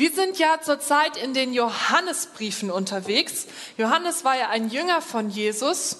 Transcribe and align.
Wir 0.00 0.12
sind 0.12 0.38
ja 0.38 0.58
zurzeit 0.62 1.18
in 1.18 1.34
den 1.34 1.52
Johannesbriefen 1.52 2.70
unterwegs. 2.70 3.46
Johannes 3.76 4.24
war 4.24 4.34
ja 4.34 4.48
ein 4.48 4.70
Jünger 4.70 5.02
von 5.02 5.28
Jesus 5.28 5.98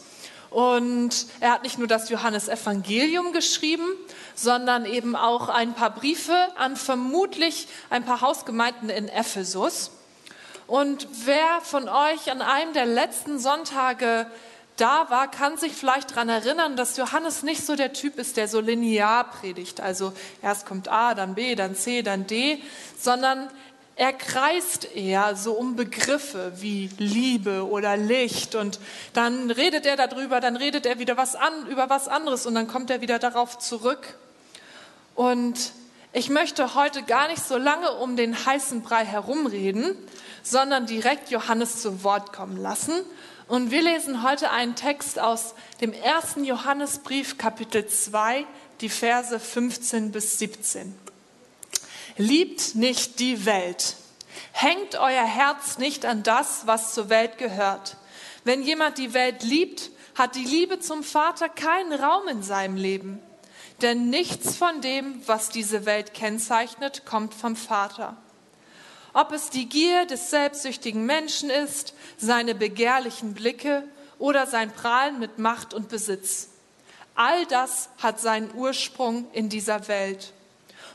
und 0.48 1.26
er 1.40 1.52
hat 1.52 1.64
nicht 1.64 1.76
nur 1.76 1.86
das 1.86 2.08
Johannesevangelium 2.08 3.34
geschrieben, 3.34 3.84
sondern 4.34 4.86
eben 4.86 5.16
auch 5.16 5.50
ein 5.50 5.74
paar 5.74 5.90
Briefe 5.90 6.34
an 6.56 6.76
vermutlich 6.76 7.68
ein 7.90 8.06
paar 8.06 8.22
Hausgemeinden 8.22 8.88
in 8.88 9.10
Ephesus. 9.10 9.90
Und 10.66 11.06
wer 11.26 11.60
von 11.60 11.86
euch 11.86 12.30
an 12.30 12.40
einem 12.40 12.72
der 12.72 12.86
letzten 12.86 13.38
Sonntage 13.38 14.26
da 14.78 15.10
war, 15.10 15.30
kann 15.30 15.58
sich 15.58 15.72
vielleicht 15.72 16.12
daran 16.12 16.30
erinnern, 16.30 16.74
dass 16.74 16.96
Johannes 16.96 17.42
nicht 17.42 17.66
so 17.66 17.76
der 17.76 17.92
Typ 17.92 18.18
ist, 18.18 18.38
der 18.38 18.48
so 18.48 18.60
linear 18.60 19.24
predigt. 19.24 19.82
Also 19.82 20.14
erst 20.40 20.64
kommt 20.64 20.88
A, 20.88 21.14
dann 21.14 21.34
B, 21.34 21.54
dann 21.54 21.76
C, 21.76 22.00
dann 22.00 22.26
D, 22.26 22.62
sondern 22.98 23.50
er 24.00 24.14
kreist 24.14 24.96
eher 24.96 25.36
so 25.36 25.52
um 25.52 25.76
Begriffe 25.76 26.52
wie 26.56 26.88
Liebe 26.96 27.68
oder 27.68 27.98
Licht 27.98 28.54
und 28.54 28.80
dann 29.12 29.50
redet 29.50 29.84
er 29.84 29.96
darüber, 29.96 30.40
dann 30.40 30.56
redet 30.56 30.86
er 30.86 30.98
wieder 30.98 31.18
was 31.18 31.36
an, 31.36 31.66
über 31.66 31.90
was 31.90 32.08
anderes 32.08 32.46
und 32.46 32.54
dann 32.54 32.66
kommt 32.66 32.88
er 32.88 33.02
wieder 33.02 33.18
darauf 33.18 33.58
zurück. 33.58 34.16
Und 35.14 35.72
ich 36.14 36.30
möchte 36.30 36.74
heute 36.74 37.02
gar 37.02 37.28
nicht 37.28 37.44
so 37.44 37.58
lange 37.58 37.92
um 37.92 38.16
den 38.16 38.46
heißen 38.46 38.80
Brei 38.80 39.04
herumreden, 39.04 39.94
sondern 40.42 40.86
direkt 40.86 41.28
Johannes 41.28 41.82
zu 41.82 42.02
Wort 42.02 42.32
kommen 42.32 42.56
lassen. 42.56 42.94
Und 43.48 43.70
wir 43.70 43.82
lesen 43.82 44.22
heute 44.22 44.50
einen 44.50 44.76
Text 44.76 45.18
aus 45.18 45.54
dem 45.82 45.92
ersten 45.92 46.44
Johannesbrief, 46.44 47.36
Kapitel 47.36 47.86
2, 47.86 48.46
die 48.80 48.88
Verse 48.88 49.38
15 49.38 50.10
bis 50.10 50.38
17. 50.38 51.09
Liebt 52.20 52.74
nicht 52.74 53.18
die 53.18 53.46
Welt. 53.46 53.96
Hängt 54.52 54.94
euer 54.94 55.24
Herz 55.24 55.78
nicht 55.78 56.04
an 56.04 56.22
das, 56.22 56.66
was 56.66 56.92
zur 56.92 57.08
Welt 57.08 57.38
gehört. 57.38 57.96
Wenn 58.44 58.62
jemand 58.62 58.98
die 58.98 59.14
Welt 59.14 59.42
liebt, 59.42 59.90
hat 60.14 60.34
die 60.34 60.44
Liebe 60.44 60.80
zum 60.80 61.02
Vater 61.02 61.48
keinen 61.48 61.94
Raum 61.94 62.28
in 62.28 62.42
seinem 62.42 62.76
Leben. 62.76 63.22
Denn 63.80 64.10
nichts 64.10 64.58
von 64.58 64.82
dem, 64.82 65.22
was 65.26 65.48
diese 65.48 65.86
Welt 65.86 66.12
kennzeichnet, 66.12 67.06
kommt 67.06 67.32
vom 67.32 67.56
Vater. 67.56 68.18
Ob 69.14 69.32
es 69.32 69.48
die 69.48 69.70
Gier 69.70 70.04
des 70.04 70.28
selbstsüchtigen 70.28 71.06
Menschen 71.06 71.48
ist, 71.48 71.94
seine 72.18 72.54
begehrlichen 72.54 73.32
Blicke 73.32 73.82
oder 74.18 74.46
sein 74.46 74.70
Prahlen 74.70 75.20
mit 75.20 75.38
Macht 75.38 75.72
und 75.72 75.88
Besitz. 75.88 76.50
All 77.14 77.46
das 77.46 77.88
hat 77.96 78.20
seinen 78.20 78.54
Ursprung 78.54 79.26
in 79.32 79.48
dieser 79.48 79.88
Welt. 79.88 80.34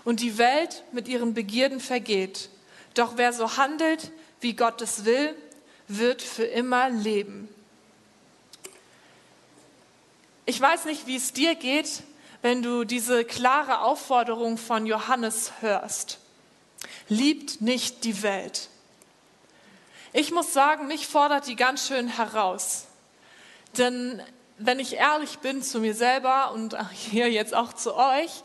Und 0.06 0.22
die 0.22 0.38
Welt 0.38 0.84
mit 0.94 1.09
ihren 1.09 1.34
Begierden 1.34 1.81
vergeht. 1.81 2.50
Doch 2.94 3.17
wer 3.17 3.34
so 3.34 3.58
handelt, 3.58 4.11
wie 4.39 4.53
Gott 4.53 4.81
es 4.81 5.03
will, 5.03 5.36
wird 5.88 6.22
für 6.22 6.45
immer 6.45 6.89
leben. 6.89 7.50
Ich 10.45 10.61
weiß 10.61 10.86
nicht, 10.86 11.08
wie 11.08 11.16
es 11.16 11.33
dir 11.33 11.56
geht, 11.56 12.03
wenn 12.44 12.61
du 12.61 12.83
diese 12.83 13.26
klare 13.26 13.81
Aufforderung 13.81 14.58
von 14.58 14.86
Johannes 14.86 15.52
hörst. 15.61 16.20
Liebt 17.09 17.61
nicht 17.61 18.03
die 18.03 18.22
Welt. 18.22 18.70
Ich 20.14 20.31
muss 20.31 20.53
sagen, 20.53 20.88
mich 20.88 21.08
fordert 21.08 21.48
die 21.48 21.56
ganz 21.56 21.88
schön 21.88 22.08
heraus. 22.08 22.86
Denn 23.78 24.22
wenn 24.58 24.80
ich 24.80 24.94
ehrlich 24.94 25.39
bin 25.39 25.61
zu 25.61 25.80
mir 25.80 25.95
selber 25.95 26.52
und 26.52 26.78
hier 26.92 27.31
jetzt 27.31 27.53
auch 27.53 27.73
zu 27.73 27.95
euch, 27.95 28.44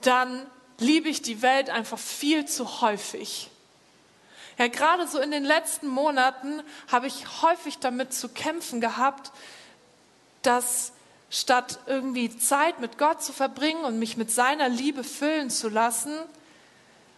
dann 0.00 0.46
liebe 0.78 1.08
ich 1.08 1.22
die 1.22 1.42
Welt 1.42 1.70
einfach 1.70 1.98
viel 1.98 2.46
zu 2.46 2.80
häufig. 2.80 3.50
Ja, 4.58 4.68
gerade 4.68 5.08
so 5.08 5.18
in 5.18 5.30
den 5.30 5.44
letzten 5.44 5.88
Monaten 5.88 6.62
habe 6.90 7.06
ich 7.06 7.42
häufig 7.42 7.78
damit 7.78 8.12
zu 8.14 8.28
kämpfen 8.28 8.80
gehabt, 8.80 9.32
dass 10.42 10.92
statt 11.30 11.80
irgendwie 11.86 12.36
Zeit 12.36 12.78
mit 12.78 12.96
Gott 12.98 13.22
zu 13.22 13.32
verbringen 13.32 13.84
und 13.84 13.98
mich 13.98 14.16
mit 14.16 14.30
seiner 14.30 14.68
Liebe 14.68 15.02
füllen 15.02 15.50
zu 15.50 15.68
lassen, 15.68 16.16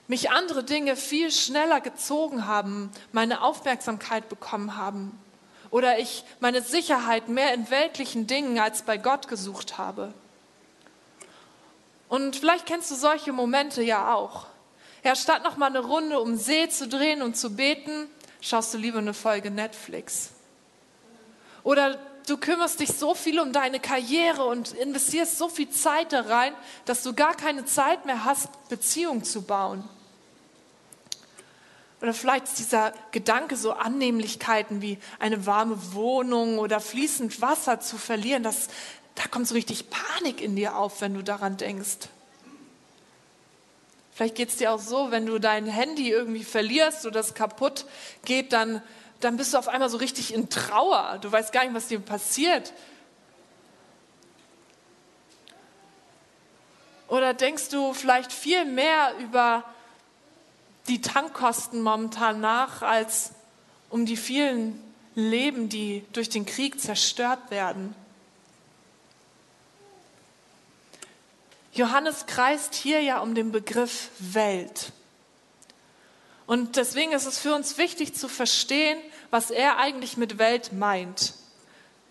mich 0.08 0.30
andere 0.30 0.64
Dinge 0.64 0.96
viel 0.96 1.30
schneller 1.30 1.80
gezogen 1.80 2.46
haben, 2.46 2.90
meine 3.12 3.42
Aufmerksamkeit 3.42 4.28
bekommen 4.28 4.76
haben 4.76 5.18
oder 5.70 5.98
ich 5.98 6.24
meine 6.40 6.62
Sicherheit 6.62 7.28
mehr 7.28 7.52
in 7.52 7.70
weltlichen 7.70 8.26
Dingen 8.26 8.58
als 8.58 8.82
bei 8.82 8.96
Gott 8.96 9.28
gesucht 9.28 9.76
habe. 9.76 10.14
Und 12.08 12.36
vielleicht 12.36 12.66
kennst 12.66 12.90
du 12.90 12.94
solche 12.94 13.32
Momente 13.32 13.82
ja 13.82 14.14
auch. 14.14 14.46
Ja, 15.02 15.14
statt 15.14 15.44
noch 15.44 15.56
mal 15.56 15.66
eine 15.66 15.80
Runde 15.80 16.20
um 16.20 16.36
See 16.36 16.68
zu 16.68 16.88
drehen 16.88 17.22
und 17.22 17.36
zu 17.36 17.54
beten, 17.54 18.08
schaust 18.40 18.74
du 18.74 18.78
lieber 18.78 18.98
eine 18.98 19.14
Folge 19.14 19.50
Netflix. 19.50 20.30
Oder 21.62 21.98
du 22.26 22.36
kümmerst 22.36 22.80
dich 22.80 22.92
so 22.92 23.14
viel 23.14 23.40
um 23.40 23.52
deine 23.52 23.80
Karriere 23.80 24.44
und 24.44 24.72
investierst 24.72 25.38
so 25.38 25.48
viel 25.48 25.70
Zeit 25.70 26.12
da 26.12 26.22
rein, 26.22 26.54
dass 26.84 27.02
du 27.02 27.14
gar 27.14 27.34
keine 27.34 27.64
Zeit 27.64 28.04
mehr 28.06 28.24
hast, 28.24 28.48
Beziehungen 28.68 29.24
zu 29.24 29.42
bauen. 29.42 29.88
Oder 32.02 32.12
vielleicht 32.12 32.46
ist 32.46 32.58
dieser 32.58 32.92
Gedanke, 33.10 33.56
so 33.56 33.72
Annehmlichkeiten 33.72 34.82
wie 34.82 34.98
eine 35.18 35.46
warme 35.46 35.94
Wohnung 35.94 36.58
oder 36.58 36.78
fließend 36.78 37.40
Wasser 37.40 37.80
zu 37.80 37.96
verlieren, 37.96 38.42
das, 38.42 38.68
da 39.16 39.24
kommt 39.28 39.48
so 39.48 39.54
richtig 39.54 39.90
Panik 39.90 40.40
in 40.40 40.54
dir 40.54 40.76
auf, 40.76 41.00
wenn 41.00 41.14
du 41.14 41.22
daran 41.22 41.56
denkst. 41.56 42.08
Vielleicht 44.14 44.36
geht 44.36 44.48
es 44.48 44.56
dir 44.56 44.72
auch 44.72 44.80
so, 44.80 45.10
wenn 45.10 45.26
du 45.26 45.38
dein 45.38 45.66
Handy 45.66 46.10
irgendwie 46.10 46.44
verlierst 46.44 47.04
oder 47.04 47.20
es 47.20 47.34
kaputt 47.34 47.84
geht, 48.24 48.52
dann 48.52 48.80
dann 49.20 49.36
bist 49.36 49.54
du 49.54 49.58
auf 49.58 49.68
einmal 49.68 49.88
so 49.88 49.96
richtig 49.96 50.34
in 50.34 50.48
Trauer. 50.50 51.18
Du 51.20 51.30
weißt 51.30 51.52
gar 51.52 51.64
nicht, 51.64 51.74
was 51.74 51.88
dir 51.88 52.00
passiert. 52.00 52.72
Oder 57.08 57.34
denkst 57.34 57.68
du 57.70 57.94
vielleicht 57.94 58.32
viel 58.32 58.64
mehr 58.64 59.14
über 59.20 59.64
die 60.88 61.00
Tankkosten 61.00 61.82
momentan 61.82 62.40
nach, 62.40 62.82
als 62.82 63.32
um 63.90 64.06
die 64.06 64.16
vielen 64.16 64.82
Leben, 65.14 65.68
die 65.68 66.04
durch 66.12 66.28
den 66.28 66.46
Krieg 66.46 66.80
zerstört 66.80 67.50
werden? 67.50 67.94
Johannes 71.76 72.26
kreist 72.26 72.74
hier 72.74 73.00
ja 73.00 73.20
um 73.20 73.34
den 73.34 73.52
Begriff 73.52 74.10
Welt. 74.18 74.92
Und 76.46 76.76
deswegen 76.76 77.12
ist 77.12 77.26
es 77.26 77.38
für 77.38 77.54
uns 77.54 77.76
wichtig 77.76 78.14
zu 78.14 78.28
verstehen, 78.28 78.98
was 79.30 79.50
er 79.50 79.78
eigentlich 79.78 80.16
mit 80.16 80.38
Welt 80.38 80.72
meint, 80.72 81.34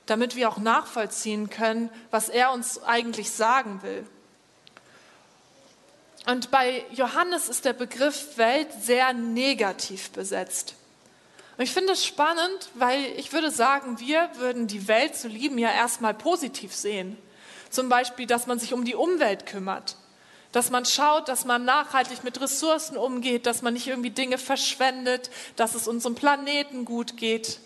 damit 0.05 0.35
wir 0.35 0.49
auch 0.49 0.57
nachvollziehen 0.57 1.49
können, 1.49 1.89
was 2.11 2.29
er 2.29 2.51
uns 2.51 2.83
eigentlich 2.83 3.31
sagen 3.31 3.81
will. 3.81 4.05
Und 6.27 6.51
bei 6.51 6.83
Johannes 6.91 7.49
ist 7.49 7.65
der 7.65 7.73
Begriff 7.73 8.37
Welt 8.37 8.67
sehr 8.81 9.13
negativ 9.13 10.09
besetzt. 10.11 10.75
Und 11.57 11.63
ich 11.63 11.71
finde 11.71 11.93
es 11.93 12.05
spannend, 12.05 12.69
weil 12.73 13.05
ich 13.17 13.31
würde 13.31 13.51
sagen, 13.51 13.99
wir 13.99 14.29
würden 14.35 14.67
die 14.67 14.87
Welt 14.87 15.15
zu 15.15 15.27
lieben 15.27 15.57
ja 15.57 15.71
erstmal 15.71 16.13
positiv 16.13 16.75
sehen. 16.75 17.17
Zum 17.75 17.89
Beispiel, 17.89 18.25
dass 18.25 18.47
man 18.47 18.57
sich 18.57 18.71
um 18.71 18.85
die 18.85 18.95
Umwelt 18.95 19.45
kümmert, 19.45 19.97
dass 20.53 20.69
man 20.69 20.85
schaut, 20.85 21.27
dass 21.27 21.43
man 21.43 21.65
nachhaltig 21.65 22.23
mit 22.23 22.39
Ressourcen 22.39 22.95
umgeht, 22.95 23.45
dass 23.45 23.63
man 23.63 23.73
nicht 23.73 23.85
irgendwie 23.85 24.11
Dinge 24.11 24.37
verschwendet, 24.37 25.29
dass 25.57 25.75
es 25.75 25.85
unserem 25.85 26.15
Planeten 26.15 26.85
gut 26.85 27.17
geht. 27.17 27.59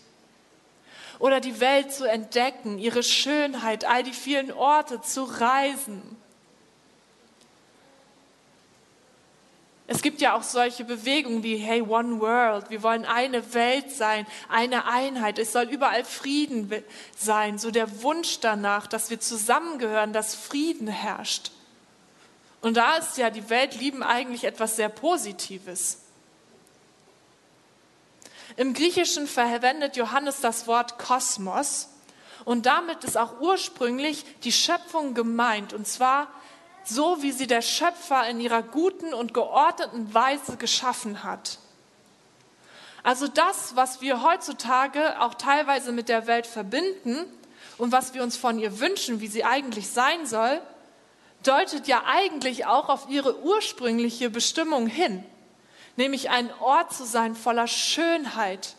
Oder 1.20 1.40
die 1.40 1.60
Welt 1.60 1.94
zu 1.94 2.10
entdecken, 2.10 2.80
ihre 2.80 3.04
Schönheit, 3.04 3.86
all 3.86 4.02
die 4.02 4.14
vielen 4.14 4.52
Orte 4.52 5.00
zu 5.02 5.26
reisen. 5.26 6.02
Es 9.92 10.04
gibt 10.04 10.22
ja 10.22 10.36
auch 10.36 10.44
solche 10.44 10.84
Bewegungen 10.84 11.42
wie 11.42 11.56
Hey 11.56 11.82
One 11.82 12.22
World, 12.22 12.70
wir 12.70 12.84
wollen 12.84 13.06
eine 13.06 13.56
Welt 13.56 13.90
sein, 13.90 14.28
eine 14.48 14.86
Einheit, 14.86 15.40
es 15.40 15.52
soll 15.52 15.64
überall 15.64 16.06
Frieden 16.06 16.72
sein, 17.18 17.58
so 17.58 17.72
der 17.72 18.04
Wunsch 18.04 18.40
danach, 18.40 18.86
dass 18.86 19.10
wir 19.10 19.20
zusammengehören, 19.20 20.14
dass 20.14 20.36
Frieden 20.36 20.88
herrscht. 20.88 21.50
Und 22.62 22.78
da 22.78 22.98
ist 22.98 23.18
ja 23.18 23.32
die 23.32 23.50
Welt 23.50 23.80
lieben 23.80 24.04
eigentlich 24.04 24.44
etwas 24.44 24.76
sehr 24.76 24.90
Positives. 24.90 25.98
Im 28.58 28.76
Griechischen 28.76 29.26
verwendet 29.26 29.98
Johannes 29.98 30.40
das 30.40 30.68
Wort 30.68 31.00
Kosmos 31.00 31.90
und 32.46 32.68
damit 32.68 33.04
ist 33.06 33.18
auch 33.18 33.40
ursprünglich 33.40 34.24
die 34.44 34.52
Schöpfung 34.52 35.16
gemeint 35.16 35.74
und 35.74 35.88
zwar 35.88 36.28
so, 36.88 37.22
wie 37.22 37.32
sie 37.32 37.48
der 37.48 37.62
Schöpfer 37.62 38.28
in 38.28 38.40
ihrer 38.40 38.64
guten 38.64 39.14
und 39.14 39.34
geordneten 39.34 40.14
Weise 40.14 40.58
geschaffen 40.58 41.24
hat. 41.24 41.60
Also 43.04 43.28
das, 43.28 43.76
was 43.76 44.02
wir 44.02 44.24
heutzutage 44.24 45.22
auch 45.22 45.34
teilweise 45.34 45.92
mit 45.92 46.10
der 46.10 46.28
Welt 46.28 46.46
verbinden 46.46 47.26
und 47.78 47.92
was 47.92 48.14
wir 48.14 48.24
uns 48.24 48.36
von 48.36 48.60
ihr 48.60 48.80
wünschen, 48.80 49.22
wie 49.22 49.28
sie 49.28 49.46
eigentlich 49.46 49.90
sein 49.90 50.26
soll, 50.26 50.62
deutet 51.44 51.88
ja 51.88 52.04
eigentlich 52.06 52.66
auch 52.66 52.90
auf 52.90 53.10
ihre 53.10 53.42
ursprüngliche 53.42 54.30
Bestimmung 54.30 54.88
hin. 54.88 55.24
nämlich 56.00 56.30
ein 56.30 56.50
Ort 56.62 56.94
zu 56.94 57.06
sein 57.06 57.36
voller 57.36 57.68
Schönheit, 57.68 58.76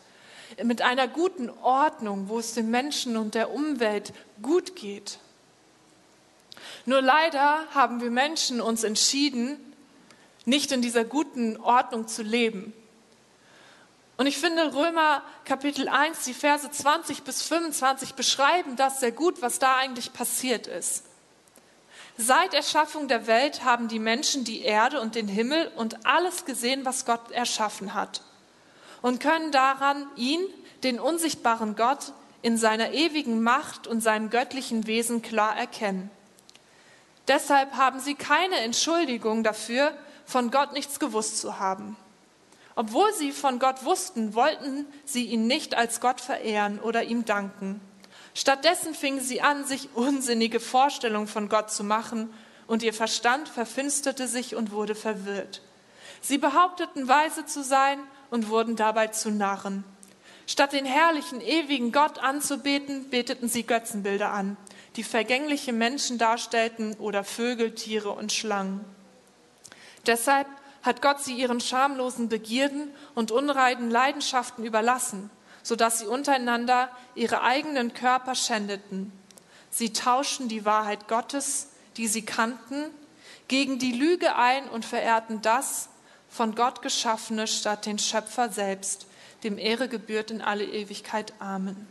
mit 0.63 0.81
einer 0.81 1.07
guten 1.07 1.49
Ordnung, 1.49 2.27
wo 2.27 2.39
es 2.39 2.53
den 2.53 2.69
Menschen 2.69 3.15
und 3.15 3.35
der 3.35 3.51
Umwelt 3.51 4.11
gut 4.41 4.75
geht. 4.75 5.19
Nur 6.85 7.01
leider 7.01 7.65
haben 7.73 8.01
wir 8.01 8.11
Menschen 8.11 8.61
uns 8.61 8.83
entschieden, 8.83 9.59
nicht 10.45 10.71
in 10.71 10.81
dieser 10.81 11.03
guten 11.03 11.57
Ordnung 11.57 12.07
zu 12.07 12.23
leben. 12.23 12.73
Und 14.17 14.27
ich 14.27 14.37
finde, 14.37 14.73
Römer 14.75 15.23
Kapitel 15.45 15.87
1, 15.87 16.25
die 16.25 16.33
Verse 16.33 16.69
20 16.69 17.23
bis 17.23 17.41
25 17.43 18.13
beschreiben 18.13 18.75
das 18.75 18.99
sehr 18.99 19.11
gut, 19.11 19.41
was 19.41 19.59
da 19.59 19.77
eigentlich 19.77 20.13
passiert 20.13 20.67
ist. 20.67 21.05
Seit 22.17 22.53
Erschaffung 22.53 23.07
der 23.07 23.25
Welt 23.25 23.63
haben 23.63 23.87
die 23.87 23.99
Menschen 23.99 24.43
die 24.43 24.61
Erde 24.61 25.01
und 25.01 25.15
den 25.15 25.27
Himmel 25.27 25.71
und 25.75 26.05
alles 26.05 26.45
gesehen, 26.45 26.85
was 26.85 27.05
Gott 27.05 27.31
erschaffen 27.31 27.93
hat. 27.93 28.21
Und 29.01 29.19
können 29.19 29.51
daran 29.51 30.05
ihn, 30.15 30.41
den 30.83 30.99
unsichtbaren 30.99 31.75
Gott, 31.75 32.13
in 32.43 32.57
seiner 32.57 32.91
ewigen 32.91 33.41
Macht 33.41 33.87
und 33.87 34.01
seinem 34.01 34.29
göttlichen 34.29 34.85
Wesen 34.87 35.21
klar 35.21 35.57
erkennen. 35.57 36.11
Deshalb 37.27 37.73
haben 37.73 37.99
sie 37.99 38.15
keine 38.15 38.55
Entschuldigung 38.57 39.43
dafür, 39.43 39.93
von 40.25 40.51
Gott 40.51 40.73
nichts 40.73 40.99
gewusst 40.99 41.39
zu 41.39 41.59
haben. 41.59 41.97
Obwohl 42.75 43.13
sie 43.13 43.31
von 43.31 43.59
Gott 43.59 43.83
wussten, 43.83 44.33
wollten 44.33 44.85
sie 45.05 45.25
ihn 45.25 45.47
nicht 45.47 45.75
als 45.75 45.99
Gott 45.99 46.21
verehren 46.21 46.79
oder 46.79 47.03
ihm 47.03 47.25
danken. 47.25 47.81
Stattdessen 48.33 48.95
fingen 48.95 49.19
sie 49.19 49.41
an, 49.41 49.65
sich 49.65 49.89
unsinnige 49.93 50.59
Vorstellungen 50.59 51.27
von 51.27 51.49
Gott 51.49 51.71
zu 51.71 51.83
machen, 51.83 52.33
und 52.67 52.83
ihr 52.83 52.93
Verstand 52.93 53.49
verfinsterte 53.49 54.29
sich 54.29 54.55
und 54.55 54.71
wurde 54.71 54.95
verwirrt. 54.95 55.61
Sie 56.21 56.37
behaupteten, 56.37 57.09
weise 57.09 57.45
zu 57.45 57.63
sein 57.63 57.99
und 58.29 58.47
wurden 58.47 58.77
dabei 58.77 59.07
zu 59.07 59.29
Narren. 59.29 59.83
Statt 60.47 60.71
den 60.71 60.85
herrlichen, 60.85 61.41
ewigen 61.41 61.91
Gott 61.91 62.19
anzubeten, 62.19 63.09
beteten 63.09 63.49
sie 63.49 63.63
Götzenbilder 63.63 64.31
an, 64.31 64.55
die 64.95 65.03
vergängliche 65.03 65.73
Menschen 65.73 66.17
darstellten 66.17 66.95
oder 66.95 67.23
Vögel, 67.23 67.75
Tiere 67.75 68.11
und 68.11 68.31
Schlangen. 68.31 68.83
Deshalb 70.05 70.47
hat 70.81 71.01
Gott 71.01 71.21
sie 71.21 71.35
ihren 71.35 71.61
schamlosen 71.61 72.27
Begierden 72.27 72.91
und 73.13 73.31
unreinen 73.31 73.91
Leidenschaften 73.91 74.65
überlassen 74.65 75.29
sodass 75.63 75.99
sie 75.99 76.07
untereinander 76.07 76.89
ihre 77.15 77.41
eigenen 77.41 77.93
Körper 77.93 78.35
schändeten. 78.35 79.11
Sie 79.69 79.93
tauschten 79.93 80.47
die 80.47 80.65
Wahrheit 80.65 81.07
Gottes, 81.07 81.67
die 81.97 82.07
sie 82.07 82.23
kannten, 82.23 82.85
gegen 83.47 83.79
die 83.79 83.91
Lüge 83.91 84.35
ein 84.35 84.67
und 84.69 84.85
verehrten 84.85 85.41
das 85.41 85.89
von 86.29 86.55
Gott 86.55 86.81
geschaffene 86.81 87.47
statt 87.47 87.85
den 87.85 87.99
Schöpfer 87.99 88.49
selbst, 88.49 89.07
dem 89.43 89.57
Ehre 89.57 89.89
gebührt 89.89 90.31
in 90.31 90.41
alle 90.41 90.63
Ewigkeit. 90.65 91.33
Amen. 91.39 91.87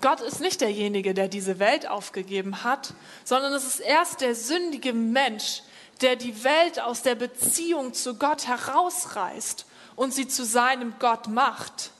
Gott 0.00 0.20
ist 0.20 0.40
nicht 0.40 0.60
derjenige, 0.60 1.14
der 1.14 1.28
diese 1.28 1.58
Welt 1.58 1.86
aufgegeben 1.86 2.62
hat, 2.62 2.94
sondern 3.24 3.52
es 3.52 3.64
ist 3.64 3.80
erst 3.80 4.20
der 4.20 4.34
sündige 4.34 4.92
Mensch, 4.92 5.62
der 6.00 6.16
die 6.16 6.42
Welt 6.44 6.80
aus 6.80 7.02
der 7.02 7.14
Beziehung 7.14 7.92
zu 7.92 8.14
Gott 8.14 8.46
herausreißt 8.46 9.66
und 9.96 10.14
sie 10.14 10.28
zu 10.28 10.44
seinem 10.44 10.94
Gott 10.98 11.28
macht. 11.28 11.90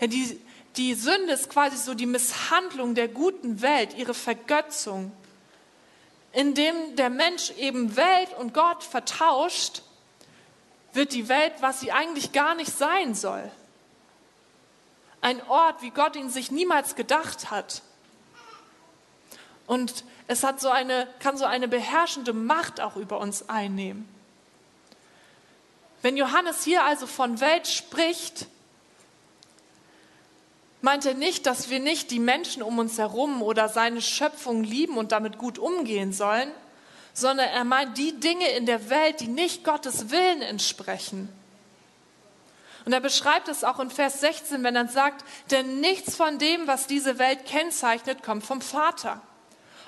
Ja, 0.00 0.08
die, 0.08 0.40
die 0.76 0.94
Sünde 0.94 1.32
ist 1.32 1.48
quasi 1.48 1.76
so 1.76 1.94
die 1.94 2.06
Misshandlung 2.06 2.94
der 2.94 3.08
guten 3.08 3.62
Welt, 3.62 3.96
ihre 3.96 4.14
Vergötzung, 4.14 5.12
indem 6.32 6.96
der 6.96 7.10
Mensch 7.10 7.52
eben 7.52 7.96
Welt 7.96 8.34
und 8.38 8.52
Gott 8.52 8.82
vertauscht, 8.82 9.82
wird 10.92 11.12
die 11.12 11.28
Welt, 11.28 11.52
was 11.60 11.80
sie 11.80 11.92
eigentlich 11.92 12.32
gar 12.32 12.54
nicht 12.54 12.76
sein 12.76 13.14
soll. 13.14 13.50
Ein 15.26 15.42
Ort, 15.48 15.82
wie 15.82 15.90
Gott 15.90 16.14
ihn 16.14 16.30
sich 16.30 16.52
niemals 16.52 16.94
gedacht 16.94 17.50
hat. 17.50 17.82
Und 19.66 20.04
es 20.28 20.44
hat 20.44 20.60
so 20.60 20.68
eine, 20.68 21.08
kann 21.18 21.36
so 21.36 21.44
eine 21.44 21.66
beherrschende 21.66 22.32
Macht 22.32 22.80
auch 22.80 22.94
über 22.94 23.18
uns 23.18 23.48
einnehmen. 23.48 24.08
Wenn 26.00 26.16
Johannes 26.16 26.62
hier 26.62 26.84
also 26.84 27.08
von 27.08 27.40
Welt 27.40 27.66
spricht, 27.66 28.46
meint 30.80 31.04
er 31.04 31.14
nicht, 31.14 31.46
dass 31.46 31.70
wir 31.70 31.80
nicht 31.80 32.12
die 32.12 32.20
Menschen 32.20 32.62
um 32.62 32.78
uns 32.78 32.96
herum 32.96 33.42
oder 33.42 33.68
seine 33.68 34.02
Schöpfung 34.02 34.62
lieben 34.62 34.96
und 34.96 35.10
damit 35.10 35.38
gut 35.38 35.58
umgehen 35.58 36.12
sollen, 36.12 36.52
sondern 37.14 37.48
er 37.48 37.64
meint 37.64 37.98
die 37.98 38.12
Dinge 38.20 38.48
in 38.50 38.64
der 38.64 38.90
Welt, 38.90 39.18
die 39.18 39.26
nicht 39.26 39.64
Gottes 39.64 40.10
Willen 40.10 40.42
entsprechen. 40.42 41.28
Und 42.86 42.92
er 42.92 43.00
beschreibt 43.00 43.48
es 43.48 43.64
auch 43.64 43.80
in 43.80 43.90
Vers 43.90 44.20
16, 44.20 44.62
wenn 44.62 44.76
er 44.76 44.86
sagt, 44.86 45.24
denn 45.50 45.80
nichts 45.80 46.14
von 46.14 46.38
dem, 46.38 46.68
was 46.68 46.86
diese 46.86 47.18
Welt 47.18 47.44
kennzeichnet, 47.44 48.22
kommt 48.22 48.44
vom 48.44 48.60
Vater. 48.60 49.20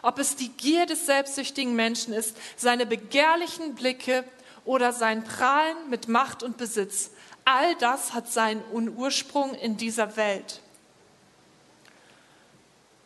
Ob 0.02 0.18
es 0.18 0.34
die 0.34 0.48
Gier 0.48 0.84
des 0.84 1.06
selbstsüchtigen 1.06 1.76
Menschen 1.76 2.12
ist, 2.12 2.36
seine 2.56 2.86
begehrlichen 2.86 3.76
Blicke 3.76 4.24
oder 4.64 4.92
sein 4.92 5.22
Prahlen 5.22 5.76
mit 5.88 6.08
Macht 6.08 6.42
und 6.42 6.56
Besitz. 6.56 7.12
All 7.44 7.76
das 7.76 8.14
hat 8.14 8.32
seinen 8.32 8.64
Ursprung 8.96 9.54
in 9.54 9.76
dieser 9.76 10.16
Welt. 10.16 10.60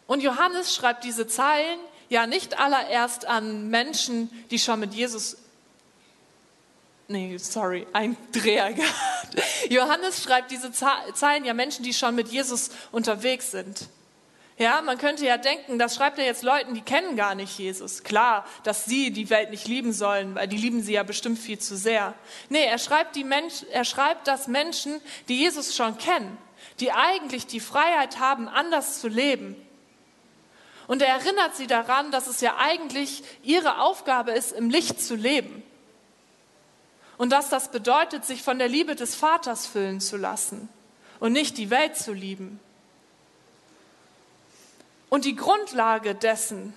Und 0.06 0.22
Johannes 0.22 0.74
schreibt 0.74 1.04
diese 1.04 1.26
Zeilen 1.26 1.78
ja 2.08 2.26
nicht 2.26 2.58
allererst 2.58 3.26
an 3.26 3.68
Menschen, 3.68 4.30
die 4.50 4.58
schon 4.58 4.80
mit 4.80 4.94
Jesus 4.94 5.36
nee, 7.08 7.36
sorry, 7.38 7.86
ein 7.92 8.16
Dreher 8.32 8.72
gehabt. 8.74 9.42
Johannes 9.68 10.22
schreibt 10.22 10.50
diese 10.50 10.72
Zeilen 10.72 11.44
ja 11.44 11.54
Menschen, 11.54 11.84
die 11.84 11.94
schon 11.94 12.14
mit 12.14 12.28
Jesus 12.28 12.70
unterwegs 12.90 13.50
sind. 13.50 13.88
Ja, 14.58 14.82
man 14.82 14.98
könnte 14.98 15.24
ja 15.26 15.38
denken, 15.38 15.78
das 15.78 15.96
schreibt 15.96 16.18
er 16.18 16.24
jetzt 16.24 16.42
Leuten, 16.42 16.74
die 16.74 16.82
kennen 16.82 17.16
gar 17.16 17.34
nicht 17.34 17.58
Jesus. 17.58 18.04
Klar, 18.04 18.44
dass 18.64 18.84
sie 18.84 19.10
die 19.10 19.30
Welt 19.30 19.50
nicht 19.50 19.66
lieben 19.66 19.92
sollen, 19.92 20.34
weil 20.34 20.46
die 20.46 20.56
lieben 20.56 20.82
sie 20.82 20.92
ja 20.92 21.02
bestimmt 21.02 21.38
viel 21.38 21.58
zu 21.58 21.76
sehr. 21.76 22.14
Nee, 22.48 22.64
er 22.64 22.78
schreibt, 22.78 23.16
die 23.16 23.24
Mensch, 23.24 23.64
er 23.72 23.84
schreibt 23.84 24.28
das 24.28 24.46
Menschen, 24.48 25.00
die 25.28 25.38
Jesus 25.38 25.74
schon 25.74 25.96
kennen, 25.96 26.36
die 26.80 26.92
eigentlich 26.92 27.46
die 27.46 27.60
Freiheit 27.60 28.20
haben, 28.20 28.46
anders 28.46 29.00
zu 29.00 29.08
leben. 29.08 29.56
Und 30.86 31.00
er 31.00 31.08
erinnert 31.08 31.56
sie 31.56 31.66
daran, 31.66 32.10
dass 32.10 32.26
es 32.26 32.40
ja 32.40 32.56
eigentlich 32.58 33.22
ihre 33.42 33.80
Aufgabe 33.80 34.32
ist, 34.32 34.52
im 34.52 34.68
Licht 34.68 35.00
zu 35.00 35.14
leben. 35.14 35.62
Und 37.22 37.30
dass 37.30 37.48
das 37.48 37.68
bedeutet, 37.68 38.24
sich 38.24 38.42
von 38.42 38.58
der 38.58 38.66
Liebe 38.66 38.96
des 38.96 39.14
Vaters 39.14 39.64
füllen 39.64 40.00
zu 40.00 40.16
lassen 40.16 40.68
und 41.20 41.30
nicht 41.30 41.56
die 41.56 41.70
Welt 41.70 41.96
zu 41.96 42.12
lieben. 42.12 42.58
Und 45.08 45.24
die 45.24 45.36
Grundlage 45.36 46.16
dessen, 46.16 46.74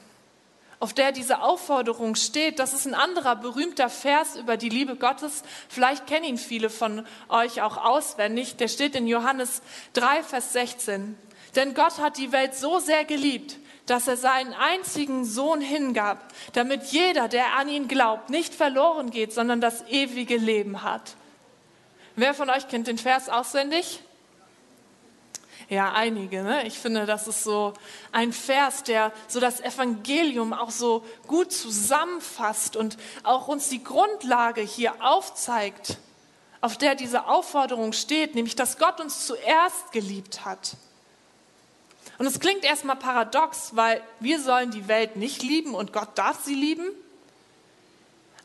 auf 0.79 0.93
der 0.93 1.11
diese 1.11 1.41
Aufforderung 1.41 2.13
steht, 2.13 2.59
das 2.59 2.73
ist 2.73 2.85
ein 2.85 2.93
anderer 2.93 3.35
berühmter 3.35 3.89
Vers 3.89 4.35
über 4.35 4.55
die 4.55 4.69
Liebe 4.69 4.97
Gottes. 4.97 5.41
Vielleicht 5.67 6.05
kennen 6.05 6.25
ihn 6.25 6.37
viele 6.37 6.69
von 6.69 7.07
euch 7.27 7.63
auch 7.63 7.77
auswendig. 7.77 8.55
Der 8.55 8.67
steht 8.67 8.95
in 8.95 9.07
Johannes 9.07 9.63
3, 9.93 10.21
Vers 10.21 10.53
16. 10.53 11.17
Denn 11.55 11.73
Gott 11.73 11.97
hat 11.97 12.19
die 12.19 12.31
Welt 12.31 12.53
so 12.53 12.77
sehr 12.77 13.03
geliebt, 13.03 13.57
dass 13.85 14.07
er 14.07 14.17
seinen 14.17 14.53
einzigen 14.53 15.25
Sohn 15.25 15.61
hingab, 15.61 16.33
damit 16.53 16.85
jeder, 16.85 17.27
der 17.27 17.55
an 17.55 17.69
ihn 17.69 17.87
glaubt, 17.87 18.29
nicht 18.29 18.53
verloren 18.53 19.11
geht, 19.11 19.33
sondern 19.33 19.61
das 19.61 19.87
ewige 19.87 20.37
Leben 20.37 20.83
hat. 20.83 21.15
Wer 22.15 22.33
von 22.33 22.49
euch 22.49 22.67
kennt 22.67 22.87
den 22.87 22.97
Vers 22.97 23.29
auswendig? 23.29 24.01
Ja, 25.67 25.93
einige. 25.93 26.43
Ne? 26.43 26.67
Ich 26.67 26.77
finde, 26.77 27.05
das 27.05 27.27
ist 27.27 27.43
so 27.43 27.73
ein 28.11 28.33
Vers, 28.33 28.83
der 28.83 29.11
so 29.27 29.39
das 29.39 29.59
Evangelium 29.61 30.53
auch 30.53 30.69
so 30.69 31.03
gut 31.27 31.51
zusammenfasst 31.51 32.75
und 32.75 32.97
auch 33.23 33.47
uns 33.47 33.69
die 33.69 33.83
Grundlage 33.83 34.61
hier 34.61 34.93
aufzeigt, 35.03 35.97
auf 36.61 36.77
der 36.77 36.95
diese 36.95 37.27
Aufforderung 37.27 37.93
steht, 37.93 38.35
nämlich 38.35 38.55
dass 38.55 38.77
Gott 38.77 39.01
uns 39.01 39.25
zuerst 39.25 39.91
geliebt 39.91 40.45
hat. 40.45 40.77
Und 42.17 42.25
es 42.25 42.39
klingt 42.39 42.63
erstmal 42.63 42.95
paradox, 42.95 43.75
weil 43.75 44.01
wir 44.19 44.39
sollen 44.39 44.71
die 44.71 44.87
Welt 44.87 45.15
nicht 45.17 45.43
lieben 45.43 45.73
und 45.75 45.91
Gott 45.93 46.17
darf 46.17 46.43
sie 46.43 46.55
lieben. 46.55 46.87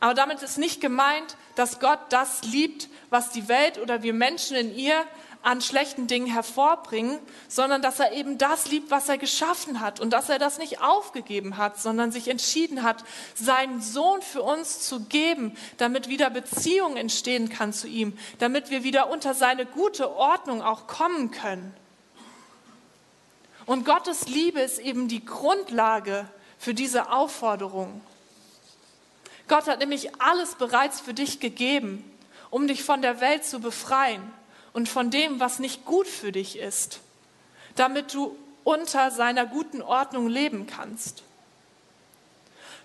Aber 0.01 0.15
damit 0.15 0.43
ist 0.43 0.59
nicht 0.59 0.81
gemeint, 0.81 1.37
dass 1.57 1.79
Gott 1.79 2.01
das 2.09 2.43
liebt, 2.43 2.89
was 3.11 3.31
die 3.31 3.49
Welt 3.49 3.79
oder 3.79 4.03
wir 4.03 4.15
Menschen 4.15 4.57
in 4.57 4.75
ihr 4.75 5.05
an 5.43 5.61
schlechten 5.63 6.07
Dingen 6.07 6.27
hervorbringen, 6.27 7.19
sondern 7.49 7.81
dass 7.81 7.99
er 7.99 8.13
eben 8.13 8.37
das 8.37 8.71
liebt, 8.71 8.91
was 8.91 9.09
er 9.09 9.17
geschaffen 9.17 9.81
hat 9.81 9.99
und 9.99 10.11
dass 10.11 10.29
er 10.29 10.39
das 10.39 10.59
nicht 10.59 10.83
aufgegeben 10.83 11.57
hat, 11.57 11.81
sondern 11.81 12.13
sich 12.13 12.29
entschieden 12.29 12.83
hat, 12.83 13.05
seinen 13.35 13.81
Sohn 13.81 14.21
für 14.21 14.43
uns 14.43 14.81
zu 14.81 15.01
geben, 15.05 15.57
damit 15.79 16.09
wieder 16.09 16.29
Beziehung 16.29 16.97
entstehen 16.97 17.49
kann 17.49 17.73
zu 17.73 17.89
ihm, 17.89 18.19
damit 18.39 18.71
wir 18.71 18.85
wieder 18.85 19.11
unter 19.11 19.33
seine 19.33 19.65
gute 19.65 20.15
Ordnung 20.15 20.63
auch 20.63 20.87
kommen 20.87 21.31
können. 21.31 21.75
Und 23.67 23.85
Gottes 23.85 24.27
Liebe 24.27 24.61
ist 24.61 24.79
eben 24.79 25.09
die 25.09 25.25
Grundlage 25.25 26.29
für 26.59 26.75
diese 26.75 27.11
Aufforderung. 27.11 28.01
Gott 29.49 29.67
hat 29.67 29.81
nämlich 29.81 30.21
alles 30.21 30.55
bereits 30.55 31.01
für 31.01 31.15
dich 31.15 31.41
gegeben, 31.41 32.05
um 32.51 32.69
dich 32.69 32.85
von 32.85 33.03
der 33.03 33.21
Welt 33.21 33.45
zu 33.45 33.61
befreien 33.61 34.23
und 34.73 34.89
von 34.89 35.11
dem, 35.11 35.41
was 35.41 35.59
nicht 35.59 35.85
gut 35.85 36.07
für 36.07 36.33
dich 36.33 36.59
ist, 36.59 37.01
damit 37.75 38.15
du 38.15 38.37
unter 38.65 39.11
seiner 39.11 39.47
guten 39.47 39.83
Ordnung 39.83 40.29
leben 40.29 40.67
kannst. 40.67 41.23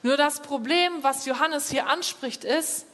Nur 0.02 0.18
das 0.18 0.40
Problem, 0.40 0.92
was 1.02 1.26
Johannes 1.26 1.70
hier 1.70 1.88
anspricht, 1.88 2.44
ist, 2.44 2.86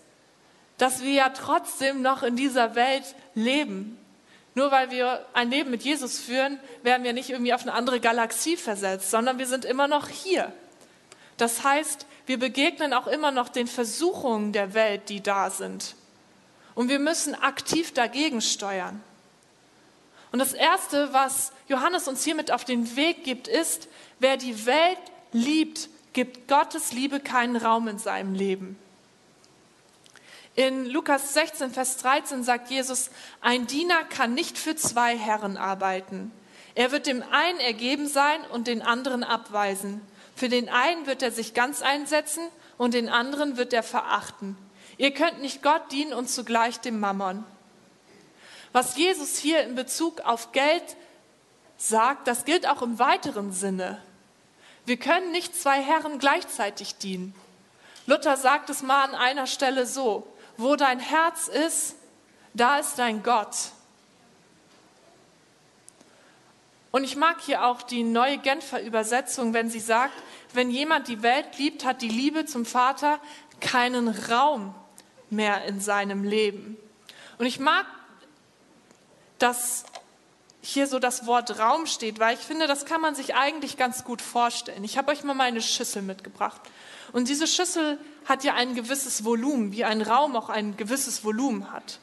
dass 0.78 1.02
wir 1.02 1.12
ja 1.12 1.30
trotzdem 1.30 2.02
noch 2.02 2.24
in 2.24 2.36
dieser 2.36 2.76
Welt 2.76 3.16
leben. 3.36 3.98
Nur 4.54 4.72
weil 4.72 4.92
wir 4.92 5.26
ein 5.34 5.50
Leben 5.50 5.72
mit 5.72 5.84
Jesus 5.84 6.20
führen, 6.20 6.60
werden 6.84 7.04
wir 7.04 7.14
nicht 7.14 7.30
irgendwie 7.30 7.54
auf 7.54 7.62
eine 7.62 7.74
andere 7.74 8.00
Galaxie 8.00 8.58
versetzt, 8.58 9.10
sondern 9.10 9.40
wir 9.40 9.48
sind 9.48 9.64
immer 9.64 9.88
noch 9.88 10.10
hier. 10.10 10.52
Das 11.38 11.64
heißt, 11.64 12.06
wir 12.26 12.38
begegnen 12.38 12.94
auch 12.94 13.08
immer 13.08 13.32
noch 13.32 13.50
den 13.50 13.68
Versuchungen 13.68 14.52
der 14.52 14.74
Welt, 14.74 15.10
die 15.10 15.22
da 15.22 15.50
sind. 15.50 15.96
Und 16.76 16.90
wir 16.90 17.00
müssen 17.00 17.36
aktiv 17.36 17.94
dagegen 17.94 18.42
steuern. 18.42 19.02
Und 20.32 20.40
das 20.40 20.54
Erste, 20.54 21.14
was 21.14 21.52
Johannes 21.68 22.08
uns 22.08 22.24
hiermit 22.24 22.52
auf 22.52 22.64
den 22.64 22.96
Weg 22.96 23.24
gibt, 23.24 23.48
ist, 23.48 23.88
wer 24.20 24.38
die 24.38 24.66
Welt 24.66 25.00
liebt, 25.34 25.90
gibt 26.14 26.48
Gottes 26.48 26.94
Liebe 26.94 27.20
keinen 27.20 27.56
Raum 27.56 27.88
in 27.88 28.00
seinem 28.00 28.34
Leben. 28.34 28.78
In 30.56 30.86
Lukas 30.86 31.34
16, 31.34 31.72
Vers 31.72 31.98
13 31.98 32.44
sagt 32.44 32.70
Jesus, 32.70 33.10
ein 33.40 33.68
Diener 33.68 34.04
kann 34.04 34.34
nicht 34.34 34.58
für 34.58 34.76
zwei 34.76 35.18
Herren 35.18 35.56
arbeiten. 35.56 36.32
Er 36.76 36.92
wird 36.92 37.08
dem 37.08 37.24
einen 37.32 37.60
ergeben 37.60 38.08
sein 38.08 38.42
und 38.52 38.68
den 38.68 38.82
anderen 38.82 39.24
abweisen. 39.24 40.02
Für 40.36 40.50
den 40.50 40.70
einen 40.70 41.06
wird 41.06 41.22
er 41.22 41.32
sich 41.32 41.54
ganz 41.54 41.82
einsetzen 41.82 42.44
und 42.78 42.94
den 42.94 43.08
anderen 43.08 43.58
wird 43.58 43.74
er 43.74 43.84
verachten. 43.84 44.58
Ihr 44.98 45.14
könnt 45.14 45.42
nicht 45.42 45.62
Gott 45.64 45.92
dienen 45.92 46.14
und 46.14 46.30
zugleich 46.30 46.80
dem 46.80 47.00
Mammon. 47.00 47.46
Was 48.74 48.98
Jesus 48.98 49.38
hier 49.38 49.64
in 49.64 49.76
Bezug 49.76 50.22
auf 50.22 50.52
Geld 50.52 50.84
sagt, 51.78 52.28
das 52.28 52.46
gilt 52.46 52.68
auch 52.68 52.82
im 52.82 53.00
weiteren 53.00 53.52
Sinne. 53.52 54.02
Wir 54.86 54.98
können 54.98 55.32
nicht 55.32 55.56
zwei 55.60 55.82
Herren 55.82 56.20
gleichzeitig 56.20 56.96
dienen. 56.96 57.34
Luther 58.06 58.36
sagt 58.38 58.70
es 58.70 58.82
mal 58.82 59.04
an 59.04 59.16
einer 59.16 59.48
Stelle 59.48 59.86
so, 59.86 60.28
wo 60.62 60.76
dein 60.76 61.00
Herz 61.00 61.48
ist, 61.48 61.96
da 62.54 62.78
ist 62.78 63.00
dein 63.00 63.24
Gott. 63.24 63.72
Und 66.92 67.06
ich 67.06 67.16
mag 67.16 67.42
hier 67.42 67.66
auch 67.66 67.82
die 67.82 68.04
neue 68.04 68.38
Genfer 68.38 68.82
Übersetzung, 68.82 69.54
wenn 69.54 69.70
sie 69.70 69.80
sagt, 69.80 70.14
wenn 70.54 70.70
jemand 70.70 71.08
die 71.08 71.24
Welt 71.24 71.58
liebt, 71.58 71.86
hat 71.86 72.02
die 72.02 72.10
Liebe 72.10 72.46
zum 72.46 72.66
Vater 72.66 73.20
keinen 73.62 74.10
Raum 74.10 74.76
mehr 75.30 75.64
in 75.66 75.80
seinem 75.80 76.26
Leben. 76.26 76.76
Und 77.38 77.46
ich 77.46 77.60
mag, 77.60 77.86
dass 79.40 79.86
hier 80.62 80.86
so 80.86 81.00
das 81.00 81.26
Wort 81.26 81.58
Raum 81.60 81.88
steht, 81.88 82.20
weil 82.20 82.36
ich 82.36 82.42
finde, 82.42 82.68
das 82.68 82.86
kann 82.86 83.02
man 83.02 83.16
sich 83.16 83.36
eigentlich 83.36 83.78
ganz 83.78 84.04
gut 84.04 84.22
vorstellen. 84.22 84.84
Ich 84.84 84.98
habe 84.98 85.12
euch 85.12 85.24
mal 85.24 85.34
meine 85.34 85.62
Schüssel 85.62 86.02
mitgebracht. 86.02 86.62
Und 87.14 87.28
diese 87.28 87.48
Schüssel 87.48 87.98
hat 88.26 88.44
ja 88.44 88.54
ein 88.54 88.76
gewisses 88.76 89.26
Volumen, 89.26 89.72
wie 89.72 89.84
ein 89.84 90.02
Raum 90.02 90.36
auch 90.36 90.50
ein 90.50 90.78
gewisses 90.78 91.24
Volumen 91.24 91.72
hat. 91.72 92.00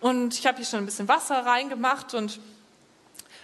Und 0.00 0.38
ich 0.38 0.46
habe 0.46 0.58
hier 0.58 0.66
schon 0.66 0.80
ein 0.80 0.86
bisschen 0.86 1.08
Wasser 1.08 1.44
reingemacht 1.44 2.14
und 2.14 2.40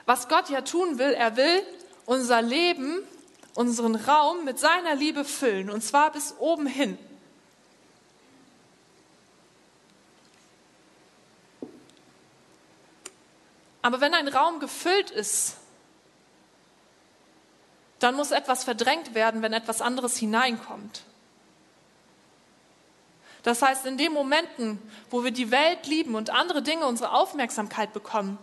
was 0.07 0.29
Gott 0.29 0.51
ja 0.51 0.61
tun 0.61 0.99
will, 0.99 1.13
er 1.13 1.37
will 1.37 1.63
unser 2.07 2.43
Leben, 2.43 2.99
unseren 3.55 3.95
Raum 3.95 4.45
mit 4.45 4.59
seiner 4.59 4.95
Liebe 4.95 5.25
füllen 5.25 5.71
und 5.71 5.83
zwar 5.83 6.13
bis 6.13 6.35
oben 6.39 6.67
hin. 6.67 6.99
Aber 13.81 14.01
wenn 14.01 14.15
ein 14.15 14.29
Raum 14.29 14.61
gefüllt 14.61 15.11
ist, 15.11 15.57
dann 18.05 18.17
muss 18.17 18.33
etwas 18.33 18.65
verdrängt 18.65 19.15
werden, 19.15 19.41
wenn 19.41 19.55
etwas 19.55 19.81
anderes 19.81 20.19
hineinkommt. 20.19 21.05
Das 23.43 23.63
heißt, 23.63 23.87
in 23.87 23.97
den 23.97 24.13
Momenten, 24.13 24.79
wo 25.09 25.25
wir 25.25 25.31
die 25.31 25.51
Welt 25.51 25.87
lieben 25.87 26.15
und 26.15 26.29
andere 26.29 26.61
Dinge 26.61 26.87
unsere 26.87 27.13
Aufmerksamkeit 27.13 27.95
bekommen, 27.95 28.39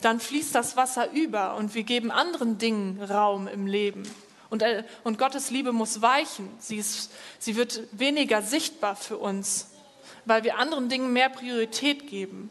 dann 0.00 0.20
fließt 0.20 0.54
das 0.54 0.76
Wasser 0.76 1.10
über 1.10 1.56
und 1.56 1.74
wir 1.74 1.82
geben 1.82 2.12
anderen 2.12 2.58
Dingen 2.58 3.02
Raum 3.02 3.48
im 3.48 3.66
Leben. 3.66 4.08
Und, 4.50 4.62
äh, 4.62 4.84
und 5.02 5.18
Gottes 5.18 5.50
Liebe 5.50 5.72
muss 5.72 6.02
weichen. 6.02 6.48
Sie, 6.60 6.76
ist, 6.76 7.10
sie 7.40 7.56
wird 7.56 7.82
weniger 7.90 8.42
sichtbar 8.42 8.94
für 8.94 9.18
uns, 9.18 9.72
weil 10.24 10.44
wir 10.44 10.58
anderen 10.58 10.88
Dingen 10.88 11.12
mehr 11.12 11.30
Priorität 11.30 12.06
geben. 12.06 12.48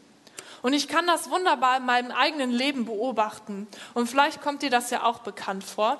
Und 0.62 0.72
ich 0.72 0.88
kann 0.88 1.06
das 1.06 1.30
wunderbar 1.30 1.76
in 1.76 1.86
meinem 1.86 2.10
eigenen 2.10 2.50
Leben 2.50 2.84
beobachten. 2.84 3.68
Und 3.94 4.08
vielleicht 4.08 4.42
kommt 4.42 4.62
dir 4.62 4.70
das 4.70 4.90
ja 4.90 5.04
auch 5.04 5.20
bekannt 5.20 5.64
vor. 5.64 5.98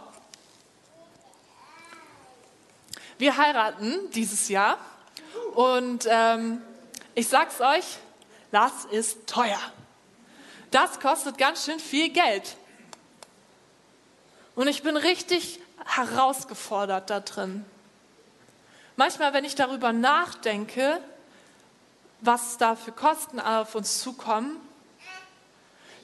Wir 3.19 3.37
heiraten 3.37 4.11
dieses 4.12 4.49
Jahr 4.49 4.79
und 5.55 6.07
ähm, 6.09 6.62
ich 7.15 7.27
sag's 7.27 7.61
euch, 7.61 7.99
das 8.53 8.85
ist 8.85 9.27
teuer. 9.27 9.61
Das 10.71 11.00
kostet 11.00 11.37
ganz 11.37 11.65
schön 11.65 11.81
viel 11.81 12.11
Geld. 12.11 12.57
Und 14.55 14.69
ich 14.69 14.83
bin 14.83 14.97
richtig 14.97 15.61
herausgefordert 15.85 17.11
da 17.11 17.21
drin. 17.21 17.65
Manchmal, 18.97 19.33
wenn 19.33 19.45
ich 19.45 19.55
darüber 19.55 19.93
nachdenke, 19.93 21.00
was 22.21 22.59
da 22.59 22.77
für 22.77 22.93
Kosten 22.93 23.41
auf 23.41 23.75
uns 23.75 24.01
zukommen, 24.01 24.57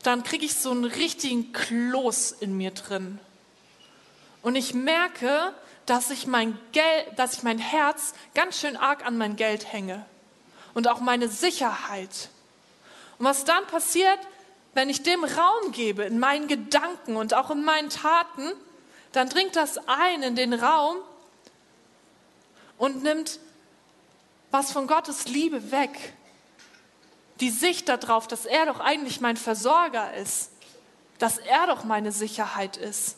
dann 0.03 0.23
kriege 0.23 0.45
ich 0.45 0.55
so 0.55 0.71
einen 0.71 0.85
richtigen 0.85 1.53
Kloß 1.53 2.33
in 2.33 2.57
mir 2.57 2.71
drin. 2.71 3.19
Und 4.43 4.57
ich 4.57 4.75
merke, 4.75 5.55
dass 5.87 6.11
ich 6.11 6.27
mein 6.27 6.59
dass 7.17 7.35
ich 7.35 7.43
mein 7.43 7.59
Herz 7.59 8.15
ganz 8.35 8.61
schön 8.61 8.77
arg 8.77 9.07
an 9.07 9.17
mein 9.17 9.37
Geld 9.37 9.73
hänge 9.73 10.05
und 10.75 10.89
auch 10.89 11.01
meine 11.01 11.29
Sicherheit. 11.29 12.29
Und 13.19 13.27
was 13.27 13.45
dann 13.45 13.67
passiert, 13.67 14.19
wenn 14.75 14.91
ich 14.91 15.03
dem 15.03 15.25
Raum 15.25 15.73
gebe 15.73 16.03
in 16.03 16.19
meinen 16.19 16.49
Gedanken 16.49 17.17
und 17.17 17.33
auch 17.33 17.51
in 17.51 17.65
meinen 17.65 17.91
Taten, 17.91 18.53
dann 19.13 19.29
dringt 19.29 19.57
das 19.57 19.79
ein 19.89 20.23
in 20.23 20.37
den 20.37 20.53
Raum 20.53 20.97
und 22.77 23.03
nimmt 23.03 23.39
was 24.55 24.71
von 24.71 24.87
Gottes 24.87 25.27
Liebe 25.27 25.73
weg. 25.73 26.13
Die 27.41 27.51
Sicht 27.51 27.89
darauf, 27.89 28.29
dass 28.29 28.47
er 28.47 28.67
doch 28.67 28.79
eigentlich 28.79 29.21
mein 29.21 29.37
Versorger 29.37 30.15
ist, 30.15 30.53
dass 31.19 31.39
er 31.39 31.67
doch 31.67 31.83
meine 31.83 32.13
Sicherheit 32.13 32.77
ist. 32.77 33.17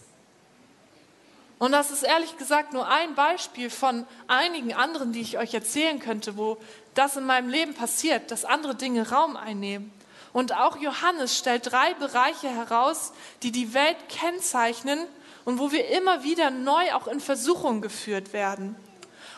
Und 1.59 1.73
das 1.73 1.91
ist 1.91 2.05
ehrlich 2.05 2.39
gesagt 2.39 2.73
nur 2.73 2.89
ein 2.89 3.15
Beispiel 3.15 3.69
von 3.69 4.07
einigen 4.29 4.73
anderen, 4.73 5.13
die 5.13 5.21
ich 5.21 5.37
euch 5.37 5.53
erzählen 5.53 6.01
könnte, 6.01 6.39
wo 6.39 6.57
das 6.95 7.19
in 7.19 7.27
meinem 7.27 7.51
Leben 7.51 7.75
passiert, 7.75 8.31
dass 8.31 8.47
andere 8.47 8.75
Dinge 8.75 9.11
Raum 9.11 9.37
einnehmen. 9.37 9.93
Und 10.33 10.55
auch 10.55 10.79
Johannes 10.79 11.37
stellt 11.37 11.71
drei 11.71 11.93
Bereiche 11.93 12.49
heraus, 12.49 13.13
die 13.43 13.53
die 13.53 13.75
Welt 13.75 13.99
kennzeichnen 14.09 15.01
und 15.45 15.59
wo 15.59 15.71
wir 15.71 15.87
immer 15.89 16.25
wieder 16.25 16.51
neu 16.51 16.95
auch 16.95 17.07
in 17.07 17.21
Versuchung 17.21 17.83
geführt 17.83 18.33
werden. 18.33 18.75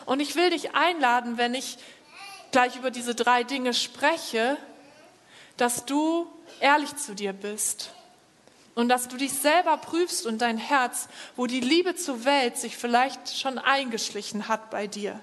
Und 0.05 0.19
ich 0.19 0.35
will 0.35 0.49
dich 0.49 0.75
einladen, 0.75 1.37
wenn 1.37 1.53
ich 1.53 1.77
gleich 2.51 2.75
über 2.75 2.91
diese 2.91 3.15
drei 3.15 3.43
Dinge 3.43 3.73
spreche, 3.73 4.57
dass 5.57 5.85
du 5.85 6.27
ehrlich 6.59 6.95
zu 6.95 7.13
dir 7.13 7.33
bist 7.33 7.91
und 8.75 8.89
dass 8.89 9.07
du 9.07 9.17
dich 9.17 9.33
selber 9.33 9.77
prüfst 9.77 10.25
und 10.25 10.39
dein 10.39 10.57
Herz, 10.57 11.09
wo 11.35 11.47
die 11.47 11.59
Liebe 11.59 11.95
zur 11.95 12.25
Welt 12.25 12.57
sich 12.57 12.77
vielleicht 12.77 13.37
schon 13.37 13.57
eingeschlichen 13.57 14.47
hat 14.47 14.69
bei 14.69 14.87
dir. 14.87 15.19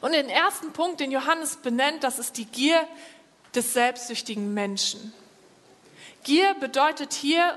Und 0.00 0.12
den 0.12 0.28
ersten 0.28 0.72
Punkt, 0.72 0.98
den 0.98 1.12
Johannes 1.12 1.56
benennt, 1.56 2.02
das 2.02 2.18
ist 2.18 2.36
die 2.36 2.46
Gier 2.46 2.86
des 3.54 3.72
selbstsüchtigen 3.72 4.52
Menschen. 4.52 5.12
Gier 6.24 6.54
bedeutet 6.54 7.12
hier 7.12 7.56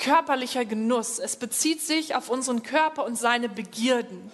körperlicher 0.00 0.64
Genuss. 0.64 1.20
Es 1.20 1.36
bezieht 1.36 1.80
sich 1.80 2.16
auf 2.16 2.28
unseren 2.28 2.64
Körper 2.64 3.04
und 3.04 3.16
seine 3.16 3.48
Begierden. 3.48 4.32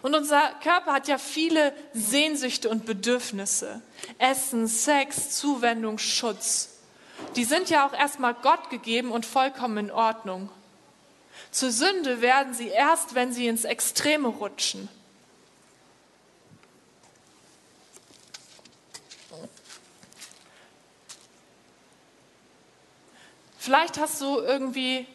Und 0.00 0.14
unser 0.14 0.40
Körper 0.62 0.94
hat 0.94 1.08
ja 1.08 1.18
viele 1.18 1.74
Sehnsüchte 1.92 2.70
und 2.70 2.86
Bedürfnisse. 2.86 3.82
Essen, 4.18 4.68
Sex, 4.68 5.36
Zuwendung, 5.36 5.98
Schutz. 5.98 6.78
Die 7.34 7.44
sind 7.44 7.70
ja 7.70 7.86
auch 7.86 7.92
erstmal 7.92 8.34
Gott 8.34 8.70
gegeben 8.70 9.10
und 9.10 9.26
vollkommen 9.26 9.78
in 9.78 9.90
Ordnung. 9.90 10.48
Zur 11.50 11.70
Sünde 11.72 12.20
werden 12.20 12.54
sie 12.54 12.68
erst, 12.68 13.14
wenn 13.14 13.32
sie 13.32 13.46
ins 13.48 13.64
Extreme 13.64 14.28
rutschen. 14.28 14.88
Vielleicht 23.66 23.98
hast 23.98 24.20
du 24.20 24.38
irgendwie 24.38 25.08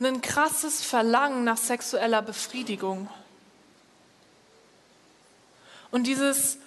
ein 0.00 0.20
krasses 0.20 0.84
Verlangen 0.84 1.44
nach 1.44 1.56
sexueller 1.56 2.20
Befriedigung. 2.20 3.08
Und 5.90 6.06
dieses 6.06 6.58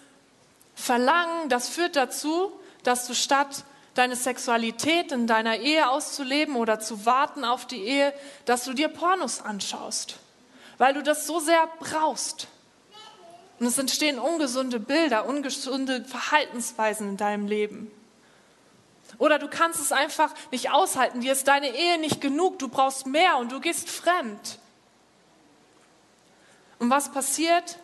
Verlangen, 0.73 1.49
das 1.49 1.69
führt 1.69 1.95
dazu, 1.95 2.51
dass 2.81 3.05
du 3.05 3.13
statt 3.13 3.63
deine 3.93 4.15
Sexualität 4.15 5.11
in 5.11 5.27
deiner 5.27 5.57
Ehe 5.57 5.87
auszuleben 5.87 6.55
oder 6.55 6.79
zu 6.79 7.05
warten 7.05 7.45
auf 7.45 7.67
die 7.67 7.83
Ehe, 7.83 8.11
dass 8.45 8.63
du 8.63 8.73
dir 8.73 8.87
Pornos 8.87 9.41
anschaust, 9.41 10.15
weil 10.79 10.95
du 10.95 11.03
das 11.03 11.27
so 11.27 11.39
sehr 11.39 11.69
brauchst. 11.79 12.47
Und 13.59 13.67
es 13.67 13.77
entstehen 13.77 14.17
ungesunde 14.17 14.79
Bilder, 14.79 15.27
ungesunde 15.27 16.03
Verhaltensweisen 16.05 17.09
in 17.09 17.17
deinem 17.17 17.45
Leben. 17.45 17.91
Oder 19.17 19.39
du 19.39 19.47
kannst 19.47 19.79
es 19.79 19.91
einfach 19.91 20.33
nicht 20.51 20.71
aushalten, 20.71 21.21
dir 21.21 21.33
ist 21.33 21.47
deine 21.47 21.75
Ehe 21.75 21.97
nicht 21.99 22.21
genug, 22.21 22.59
du 22.59 22.67
brauchst 22.67 23.05
mehr 23.05 23.37
und 23.37 23.51
du 23.51 23.59
gehst 23.59 23.89
fremd. 23.89 24.59
Und 26.77 26.89
was 26.89 27.11
passiert? 27.11 27.77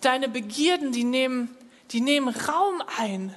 Deine 0.00 0.28
Begierden, 0.28 0.92
die 0.92 1.04
nehmen, 1.04 1.54
die 1.90 2.00
nehmen 2.00 2.28
Raum 2.28 2.82
ein. 2.98 3.34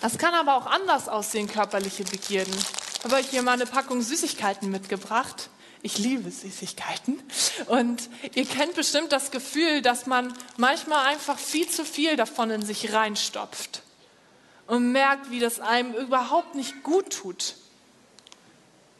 Das 0.00 0.16
kann 0.16 0.34
aber 0.34 0.56
auch 0.56 0.66
anders 0.66 1.08
aussehen, 1.08 1.48
körperliche 1.48 2.04
Begierden. 2.04 2.54
Ich 2.54 3.04
habe 3.04 3.16
euch 3.16 3.28
hier 3.28 3.42
mal 3.42 3.52
eine 3.52 3.66
Packung 3.66 4.02
Süßigkeiten 4.02 4.70
mitgebracht. 4.70 5.50
Ich 5.82 5.96
liebe 5.98 6.30
Süßigkeiten. 6.30 7.22
Und 7.66 8.10
ihr 8.34 8.44
kennt 8.44 8.74
bestimmt 8.74 9.12
das 9.12 9.30
Gefühl, 9.30 9.80
dass 9.80 10.06
man 10.06 10.32
manchmal 10.56 11.06
einfach 11.06 11.38
viel 11.38 11.68
zu 11.68 11.84
viel 11.84 12.16
davon 12.16 12.50
in 12.50 12.62
sich 12.62 12.92
reinstopft 12.92 13.82
und 14.66 14.92
merkt, 14.92 15.30
wie 15.30 15.40
das 15.40 15.58
einem 15.58 15.94
überhaupt 15.94 16.54
nicht 16.54 16.82
gut 16.82 17.10
tut. 17.10 17.54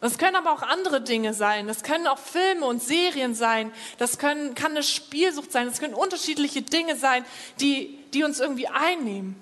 Das 0.00 0.16
können 0.16 0.36
aber 0.36 0.52
auch 0.52 0.62
andere 0.62 1.02
Dinge 1.02 1.34
sein. 1.34 1.66
Das 1.68 1.82
können 1.82 2.06
auch 2.06 2.18
Filme 2.18 2.64
und 2.64 2.82
Serien 2.82 3.34
sein. 3.34 3.70
Das 3.98 4.16
können, 4.18 4.54
kann 4.54 4.70
eine 4.70 4.82
Spielsucht 4.82 5.52
sein. 5.52 5.66
Das 5.66 5.78
können 5.78 5.92
unterschiedliche 5.92 6.62
Dinge 6.62 6.96
sein, 6.96 7.24
die, 7.60 7.98
die 8.14 8.24
uns 8.24 8.40
irgendwie 8.40 8.68
einnehmen. 8.68 9.36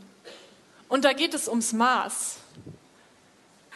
Und 0.89 1.05
da 1.05 1.13
geht 1.13 1.35
es 1.35 1.47
ums 1.47 1.73
Maß. 1.73 2.38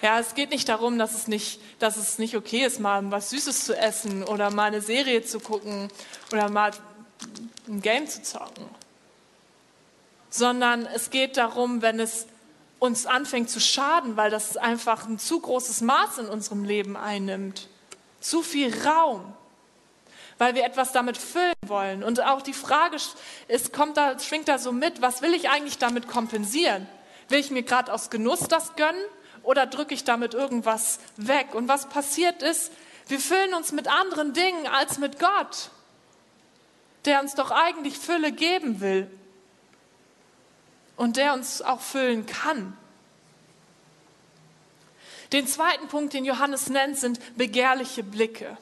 Ja, 0.03 0.19
es 0.19 0.35
geht 0.35 0.51
nicht 0.51 0.69
darum, 0.69 0.99
dass 0.99 1.15
es 1.15 1.29
nicht, 1.29 1.61
dass 1.79 1.97
es 1.97 2.19
nicht 2.19 2.37
okay 2.37 2.67
ist, 2.67 2.81
mal 2.81 3.09
was 3.13 3.31
Süßes 3.31 3.65
zu 3.65 3.79
essen 3.79 4.25
oder 4.25 4.51
mal 4.51 4.65
eine 4.65 4.81
Serie 4.81 5.23
zu 5.23 5.39
gucken 5.39 5.89
oder 6.33 6.51
mal 6.51 6.73
ein 7.69 7.81
Game 7.81 8.09
zu 8.09 8.21
zocken. 8.21 8.67
Sondern 10.29 10.87
es 10.87 11.11
geht 11.11 11.37
darum, 11.37 11.83
wenn 11.83 12.01
es 12.01 12.27
uns 12.81 13.07
anfängt 13.07 13.49
zu 13.49 13.61
schaden, 13.61 14.17
weil 14.17 14.29
das 14.29 14.57
einfach 14.57 15.07
ein 15.07 15.21
zu 15.21 15.39
großes 15.39 15.83
Maß 15.83 16.19
in 16.19 16.27
unserem 16.27 16.65
Leben 16.65 16.97
einnimmt. 16.97 17.69
Zu 18.19 18.43
viel 18.43 18.75
Raum, 18.85 19.33
weil 20.39 20.57
wir 20.57 20.65
etwas 20.65 20.91
damit 20.91 21.17
füllen 21.17 21.55
wollen. 21.69 22.03
Und 22.03 22.21
auch 22.25 22.43
die 22.43 22.55
Frage 22.55 22.97
ist, 23.47 23.73
kommt 23.73 23.97
da, 23.97 24.19
schwingt 24.19 24.49
da 24.49 24.59
so 24.59 24.73
mit, 24.73 25.01
was 25.01 25.23
will 25.23 25.33
ich 25.33 25.49
eigentlich 25.49 25.79
damit 25.79 26.09
kompensieren? 26.09 26.89
Will 27.29 27.39
ich 27.39 27.53
mir 27.53 27.63
gerade 27.63 27.93
aus 27.93 28.11
Genuss 28.11 28.49
das 28.49 28.75
gönnen 28.75 29.05
oder 29.43 29.67
drücke 29.67 29.95
ich 29.95 30.05
damit 30.05 30.35
irgendwas 30.35 30.99
weg? 31.17 31.55
Und 31.55 31.69
was 31.69 31.89
passiert 31.89 32.43
ist, 32.43 32.73
wir 33.09 33.19
füllen 33.19 33.55
uns 33.55 33.73
mit 33.73 33.89
anderen 33.89 34.33
Dingen 34.33 34.67
als 34.67 34.99
mit 34.99 35.19
Gott, 35.19 35.71
der 37.05 37.21
uns 37.21 37.35
doch 37.35 37.51
eigentlich 37.51 37.99
Fülle 37.99 38.33
geben 38.33 38.81
will 38.81 39.11
und 40.97 41.17
der 41.17 41.35
uns 41.35 41.63
auch 41.63 41.81
füllen 41.81 42.27
kann. 42.27 42.77
Den 45.33 45.47
zweiten 45.47 45.89
Punkt, 45.89 46.13
den 46.13 46.25
Johannes 46.25 46.69
nennt, 46.69 46.99
sind 46.99 47.19
begehrliche 47.37 48.05
Blicke. 48.05 48.59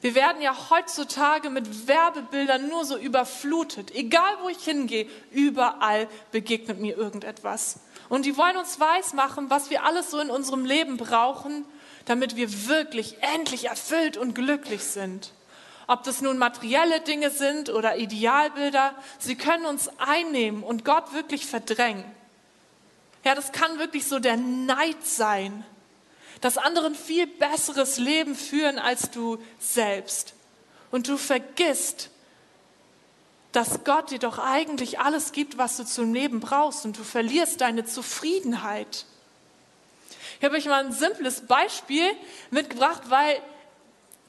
Wir 0.00 0.14
werden 0.14 0.40
ja 0.40 0.56
heutzutage 0.70 1.50
mit 1.50 1.88
Werbebildern 1.88 2.68
nur 2.68 2.84
so 2.84 2.96
überflutet. 2.96 3.94
Egal 3.94 4.30
wo 4.42 4.48
ich 4.48 4.64
hingehe, 4.64 5.08
überall 5.32 6.08
begegnet 6.30 6.78
mir 6.80 6.96
irgendetwas. 6.96 7.80
Und 8.08 8.24
die 8.24 8.36
wollen 8.36 8.56
uns 8.56 8.80
weismachen, 8.80 9.50
was 9.50 9.70
wir 9.70 9.84
alles 9.84 10.10
so 10.10 10.18
in 10.18 10.30
unserem 10.30 10.64
Leben 10.64 10.96
brauchen, 10.96 11.64
damit 12.06 12.36
wir 12.36 12.68
wirklich 12.68 13.22
endlich 13.34 13.66
erfüllt 13.66 14.16
und 14.16 14.34
glücklich 14.34 14.82
sind. 14.84 15.32
Ob 15.86 16.02
das 16.04 16.20
nun 16.20 16.38
materielle 16.38 17.00
Dinge 17.00 17.30
sind 17.30 17.70
oder 17.70 17.96
Idealbilder, 17.96 18.94
sie 19.18 19.36
können 19.36 19.66
uns 19.66 19.90
einnehmen 19.98 20.62
und 20.62 20.84
Gott 20.84 21.12
wirklich 21.12 21.46
verdrängen. 21.46 22.04
Ja, 23.24 23.34
das 23.34 23.52
kann 23.52 23.78
wirklich 23.78 24.06
so 24.06 24.18
der 24.18 24.36
Neid 24.36 25.04
sein, 25.04 25.64
dass 26.40 26.56
anderen 26.56 26.94
viel 26.94 27.26
besseres 27.26 27.98
Leben 27.98 28.34
führen 28.34 28.78
als 28.78 29.10
du 29.10 29.38
selbst. 29.58 30.34
Und 30.90 31.08
du 31.08 31.16
vergisst, 31.16 32.10
dass 33.58 33.82
Gott 33.82 34.12
dir 34.12 34.20
doch 34.20 34.38
eigentlich 34.38 35.00
alles 35.00 35.32
gibt, 35.32 35.58
was 35.58 35.78
du 35.78 35.84
zum 35.84 36.14
Leben 36.14 36.38
brauchst 36.38 36.84
und 36.84 36.96
du 36.96 37.02
verlierst 37.02 37.60
deine 37.60 37.84
Zufriedenheit. 37.84 39.04
Ich 40.38 40.44
habe 40.44 40.56
euch 40.56 40.66
mal 40.66 40.84
ein 40.84 40.92
simples 40.92 41.40
Beispiel 41.40 42.08
mitgebracht, 42.52 43.02
weil 43.08 43.42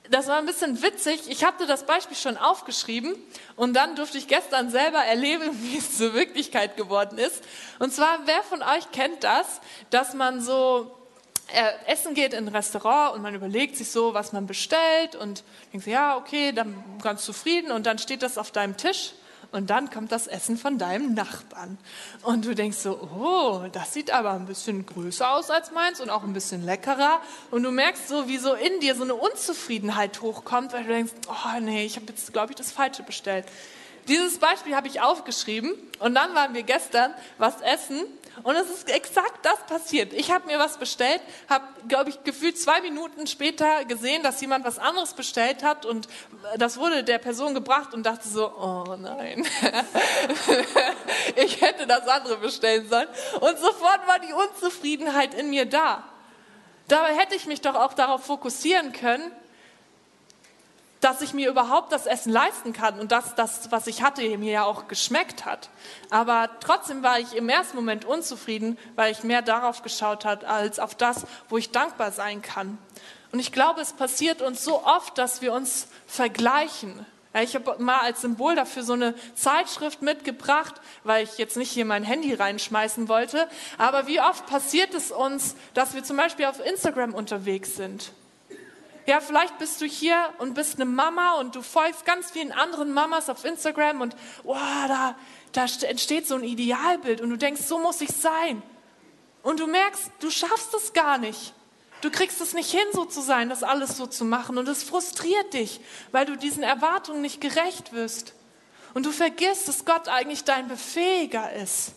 das 0.10 0.26
war 0.26 0.40
ein 0.40 0.48
bisschen 0.48 0.82
witzig. 0.82 1.30
Ich 1.30 1.44
hatte 1.44 1.68
das 1.68 1.86
Beispiel 1.86 2.18
schon 2.18 2.38
aufgeschrieben 2.38 3.16
und 3.56 3.76
dann 3.76 3.96
durfte 3.96 4.18
ich 4.18 4.28
gestern 4.28 4.72
selber 4.72 4.98
erleben, 4.98 5.52
wie 5.62 5.78
es 5.78 5.96
zur 5.96 6.16
Wirklichkeit 6.16 6.76
geworden 6.76 7.20
ist. 7.20 7.44
Und 7.78 7.94
zwar, 7.94 8.22
wer 8.26 8.42
von 8.42 8.64
euch 8.64 8.92
kennt 8.92 9.24
das, 9.24 9.62
dass 9.92 10.16
man 10.16 10.42
so 10.42 10.90
äh, 11.54 11.72
essen 11.86 12.16
geht 12.16 12.34
in 12.34 12.48
ein 12.48 12.56
Restaurant 12.56 13.14
und 13.14 13.22
man 13.22 13.36
überlegt 13.36 13.78
sich 13.78 13.92
so, 13.92 14.16
was 14.16 14.34
man 14.34 14.48
bestellt 14.48 15.16
und 15.16 15.44
denkt 15.72 15.86
ja, 15.86 16.18
okay, 16.18 16.52
dann 16.52 16.84
ganz 17.04 17.24
zufrieden 17.26 17.72
und 17.72 17.86
dann 17.86 18.00
steht 18.00 18.24
das 18.24 18.40
auf 18.40 18.50
deinem 18.50 18.76
Tisch 18.76 19.14
und 19.52 19.70
dann 19.70 19.90
kommt 19.90 20.12
das 20.12 20.28
Essen 20.28 20.58
von 20.58 20.78
deinem 20.78 21.14
Nachbarn. 21.14 21.78
Und 22.22 22.46
du 22.46 22.54
denkst 22.54 22.78
so, 22.78 23.00
oh, 23.00 23.68
das 23.72 23.94
sieht 23.94 24.12
aber 24.12 24.32
ein 24.32 24.46
bisschen 24.46 24.86
größer 24.86 25.32
aus 25.32 25.50
als 25.50 25.72
meins 25.72 26.00
und 26.02 26.10
auch 26.10 26.24
ein 26.24 26.34
bisschen 26.34 26.64
leckerer. 26.64 27.20
Und 27.50 27.64
du 27.64 27.72
merkst 27.72 28.08
so, 28.08 28.28
wie 28.28 28.38
so 28.38 28.54
in 28.54 28.80
dir 28.80 28.96
so 28.96 29.04
eine 29.04 29.16
Unzufriedenheit 29.16 30.22
hochkommt, 30.22 30.74
weil 30.74 30.84
du 30.84 30.90
denkst, 30.90 31.14
oh 31.28 31.60
nee, 31.62 31.86
ich 31.86 31.96
habe 31.96 32.06
jetzt, 32.10 32.32
glaube 32.32 32.52
ich, 32.52 32.58
das 32.58 32.72
Falsche 32.72 33.04
bestellt. 33.04 33.46
Dieses 34.08 34.38
Beispiel 34.40 34.76
habe 34.76 34.88
ich 34.88 35.02
aufgeschrieben 35.02 35.74
und 36.00 36.16
dann 36.16 36.34
waren 36.34 36.54
wir 36.54 36.64
gestern 36.64 37.14
was 37.38 37.62
essen 37.62 38.06
und 38.44 38.56
es 38.56 38.70
ist 38.70 38.90
exakt 38.90 39.46
das 39.46 39.66
passiert. 39.66 40.14
Ich 40.14 40.32
habe 40.32 40.48
mir 40.48 40.60
was 40.60 40.78
bestellt, 40.78 41.22
habe, 41.50 41.66
glaube 41.88 42.10
ich, 42.10 42.24
gefühlt 42.24 42.58
zwei 42.58 42.82
Minuten 42.82 43.28
später 43.28 43.86
gesehen, 43.86 44.24
dass 44.24 44.40
jemand 44.42 44.66
was 44.66 44.80
anderes 44.80 45.14
bestellt 45.14 45.64
hat 45.64 45.86
und 45.86 46.08
das 46.58 46.78
wurde 46.78 47.04
der 47.04 47.18
Person 47.18 47.54
gebracht 47.54 47.94
und 47.94 48.06
dachte 48.06 48.28
so, 48.28 48.52
oh 48.52 48.96
nein, 48.98 49.46
ich 51.36 51.62
hätte 51.62 51.88
das 51.88 52.08
andere 52.08 52.38
bestellen 52.38 52.88
sollen. 52.88 53.08
Und 53.40 53.58
sofort 53.60 54.08
war 54.08 54.20
die 54.20 54.34
Unzufriedenheit 54.34 55.34
in 55.34 55.50
mir 55.50 55.66
da. 55.66 56.04
Dabei 56.88 57.16
hätte 57.16 57.36
ich 57.36 57.46
mich 57.46 57.62
doch 57.62 57.76
auch 57.76 57.94
darauf 57.94 58.26
fokussieren 58.26 58.94
können, 58.94 59.32
dass 61.02 61.22
ich 61.22 61.34
mir 61.34 61.50
überhaupt 61.50 61.92
das 61.92 62.06
Essen 62.06 62.32
leisten 62.32 62.74
kann 62.74 63.00
und 63.00 63.12
dass 63.12 63.36
das, 63.36 63.72
was 63.72 63.88
ich 63.88 64.02
hatte, 64.04 64.22
mir 64.38 64.52
ja 64.52 64.64
auch 64.64 64.88
geschmeckt 64.88 65.46
hat. 65.46 65.70
Aber 66.10 66.50
trotzdem 66.60 67.04
war 67.04 67.20
ich 67.20 67.36
im 67.36 67.48
ersten 67.48 67.78
Moment 67.78 68.06
unzufrieden, 68.06 68.78
weil 68.96 69.12
ich 69.12 69.24
mehr 69.24 69.42
darauf 69.42 69.82
geschaut 69.82 70.26
habe, 70.26 70.48
als 70.48 70.80
auf 70.80 70.96
das, 70.96 71.26
wo 71.48 71.58
ich 71.58 71.72
dankbar 71.72 72.12
sein 72.12 72.42
kann. 72.42 72.78
Und 73.32 73.40
ich 73.40 73.52
glaube, 73.52 73.82
es 73.82 73.94
passiert 73.94 74.42
uns 74.42 74.64
so 74.64 74.84
oft, 74.84 75.18
dass 75.18 75.42
wir 75.42 75.54
uns 75.54 75.88
vergleichen. 76.08 77.06
Ich 77.42 77.54
habe 77.54 77.76
mal 77.78 78.00
als 78.00 78.22
Symbol 78.22 78.56
dafür 78.56 78.82
so 78.82 78.94
eine 78.94 79.14
Zeitschrift 79.36 80.02
mitgebracht, 80.02 80.74
weil 81.04 81.24
ich 81.24 81.38
jetzt 81.38 81.58
nicht 81.58 81.72
hier 81.72 81.86
mein 81.86 82.04
Handy 82.04 82.34
reinschmeißen 82.34 83.08
wollte. 83.08 83.48
Aber 83.78 84.08
wie 84.08 84.20
oft 84.20 84.48
passiert 84.48 84.96
es 84.96 85.12
uns, 85.12 85.56
dass 85.76 85.94
wir 85.94 86.04
zum 86.04 86.18
Beispiel 86.18 86.46
auf 86.46 86.60
Instagram 86.66 87.14
unterwegs 87.14 87.76
sind 87.76 88.12
ja, 89.10 89.22
vielleicht 89.22 89.58
bist 89.58 89.82
du 89.82 89.86
hier 89.86 90.30
und 90.38 90.54
bist 90.54 90.76
eine 90.76 90.86
Mama 90.86 91.40
und 91.40 91.56
du 91.56 91.64
folgst 91.64 92.06
ganz 92.06 92.30
vielen 92.30 92.52
anderen 92.52 92.94
Mamas 92.94 93.28
auf 93.28 93.44
Instagram 93.44 94.02
und 94.02 94.16
oh, 94.44 94.54
da, 94.54 95.16
da 95.52 95.66
entsteht 95.88 96.28
so 96.28 96.36
ein 96.36 96.44
Idealbild 96.44 97.20
und 97.20 97.32
du 97.32 97.36
denkst, 97.36 97.64
so 97.64 97.80
muss 97.80 98.02
ich 98.02 98.12
sein. 98.12 98.62
Und 99.42 99.60
du 99.60 99.66
merkst, 99.66 100.12
du 100.20 100.30
schaffst 100.30 100.76
es 100.76 100.94
gar 100.94 101.18
nicht. 101.18 101.56
Du 102.02 102.12
kriegst 102.12 102.40
es 102.40 102.54
nicht 102.54 102.70
hin, 102.70 102.86
so 102.94 103.04
zu 103.04 103.22
sein, 103.22 103.50
das 103.50 103.64
alles 103.64 103.98
so 103.98 104.06
zu 104.06 104.26
machen. 104.26 104.60
Und 104.60 104.68
es 104.68 104.84
frustriert 104.84 105.54
dich, 105.54 105.82
weil 106.12 106.28
du 106.28 106.38
diesen 106.38 106.62
Erwartungen 106.62 107.22
nicht 107.22 107.42
gerecht 107.42 107.94
wirst. 107.94 108.36
Und 108.94 109.08
du 109.08 109.12
vergisst, 109.12 109.68
dass 109.68 109.86
Gott 109.86 110.08
eigentlich 110.08 110.44
dein 110.44 110.68
Befähiger 110.68 111.52
ist. 111.54 111.94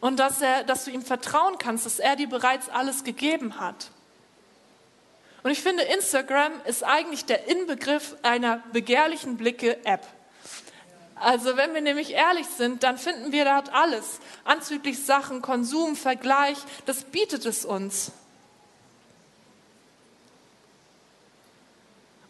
Und 0.00 0.18
dass, 0.18 0.40
er, 0.40 0.64
dass 0.64 0.86
du 0.86 0.92
ihm 0.92 1.02
vertrauen 1.02 1.58
kannst, 1.58 1.84
dass 1.84 1.98
er 1.98 2.16
dir 2.16 2.28
bereits 2.28 2.70
alles 2.70 3.04
gegeben 3.04 3.60
hat. 3.60 3.90
Und 5.44 5.50
ich 5.50 5.60
finde, 5.60 5.82
Instagram 5.82 6.52
ist 6.64 6.82
eigentlich 6.82 7.26
der 7.26 7.48
Inbegriff 7.48 8.16
einer 8.22 8.62
begehrlichen 8.72 9.36
Blicke-App. 9.36 10.02
Also 11.16 11.58
wenn 11.58 11.74
wir 11.74 11.82
nämlich 11.82 12.12
ehrlich 12.12 12.46
sind, 12.46 12.82
dann 12.82 12.96
finden 12.96 13.30
wir 13.30 13.44
dort 13.44 13.70
alles. 13.70 14.20
Anzüglich 14.44 15.04
Sachen, 15.04 15.42
Konsum, 15.42 15.96
Vergleich, 15.96 16.56
das 16.86 17.04
bietet 17.04 17.44
es 17.44 17.66
uns. 17.66 18.10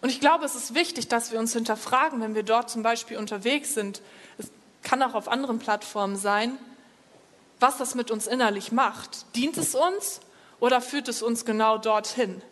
Und 0.00 0.08
ich 0.08 0.18
glaube, 0.18 0.44
es 0.44 0.56
ist 0.56 0.74
wichtig, 0.74 1.06
dass 1.06 1.30
wir 1.30 1.38
uns 1.38 1.52
hinterfragen, 1.52 2.20
wenn 2.20 2.34
wir 2.34 2.42
dort 2.42 2.68
zum 2.68 2.82
Beispiel 2.82 3.16
unterwegs 3.16 3.74
sind. 3.74 4.02
Es 4.38 4.50
kann 4.82 5.00
auch 5.04 5.14
auf 5.14 5.28
anderen 5.28 5.60
Plattformen 5.60 6.16
sein, 6.16 6.58
was 7.60 7.78
das 7.78 7.94
mit 7.94 8.10
uns 8.10 8.26
innerlich 8.26 8.72
macht. 8.72 9.24
Dient 9.36 9.56
es 9.56 9.76
uns 9.76 10.20
oder 10.58 10.80
führt 10.80 11.06
es 11.06 11.22
uns 11.22 11.44
genau 11.44 11.78
dorthin? 11.78 12.42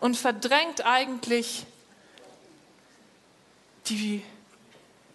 Und 0.00 0.16
verdrängt 0.16 0.84
eigentlich 0.84 1.66
die 3.86 4.22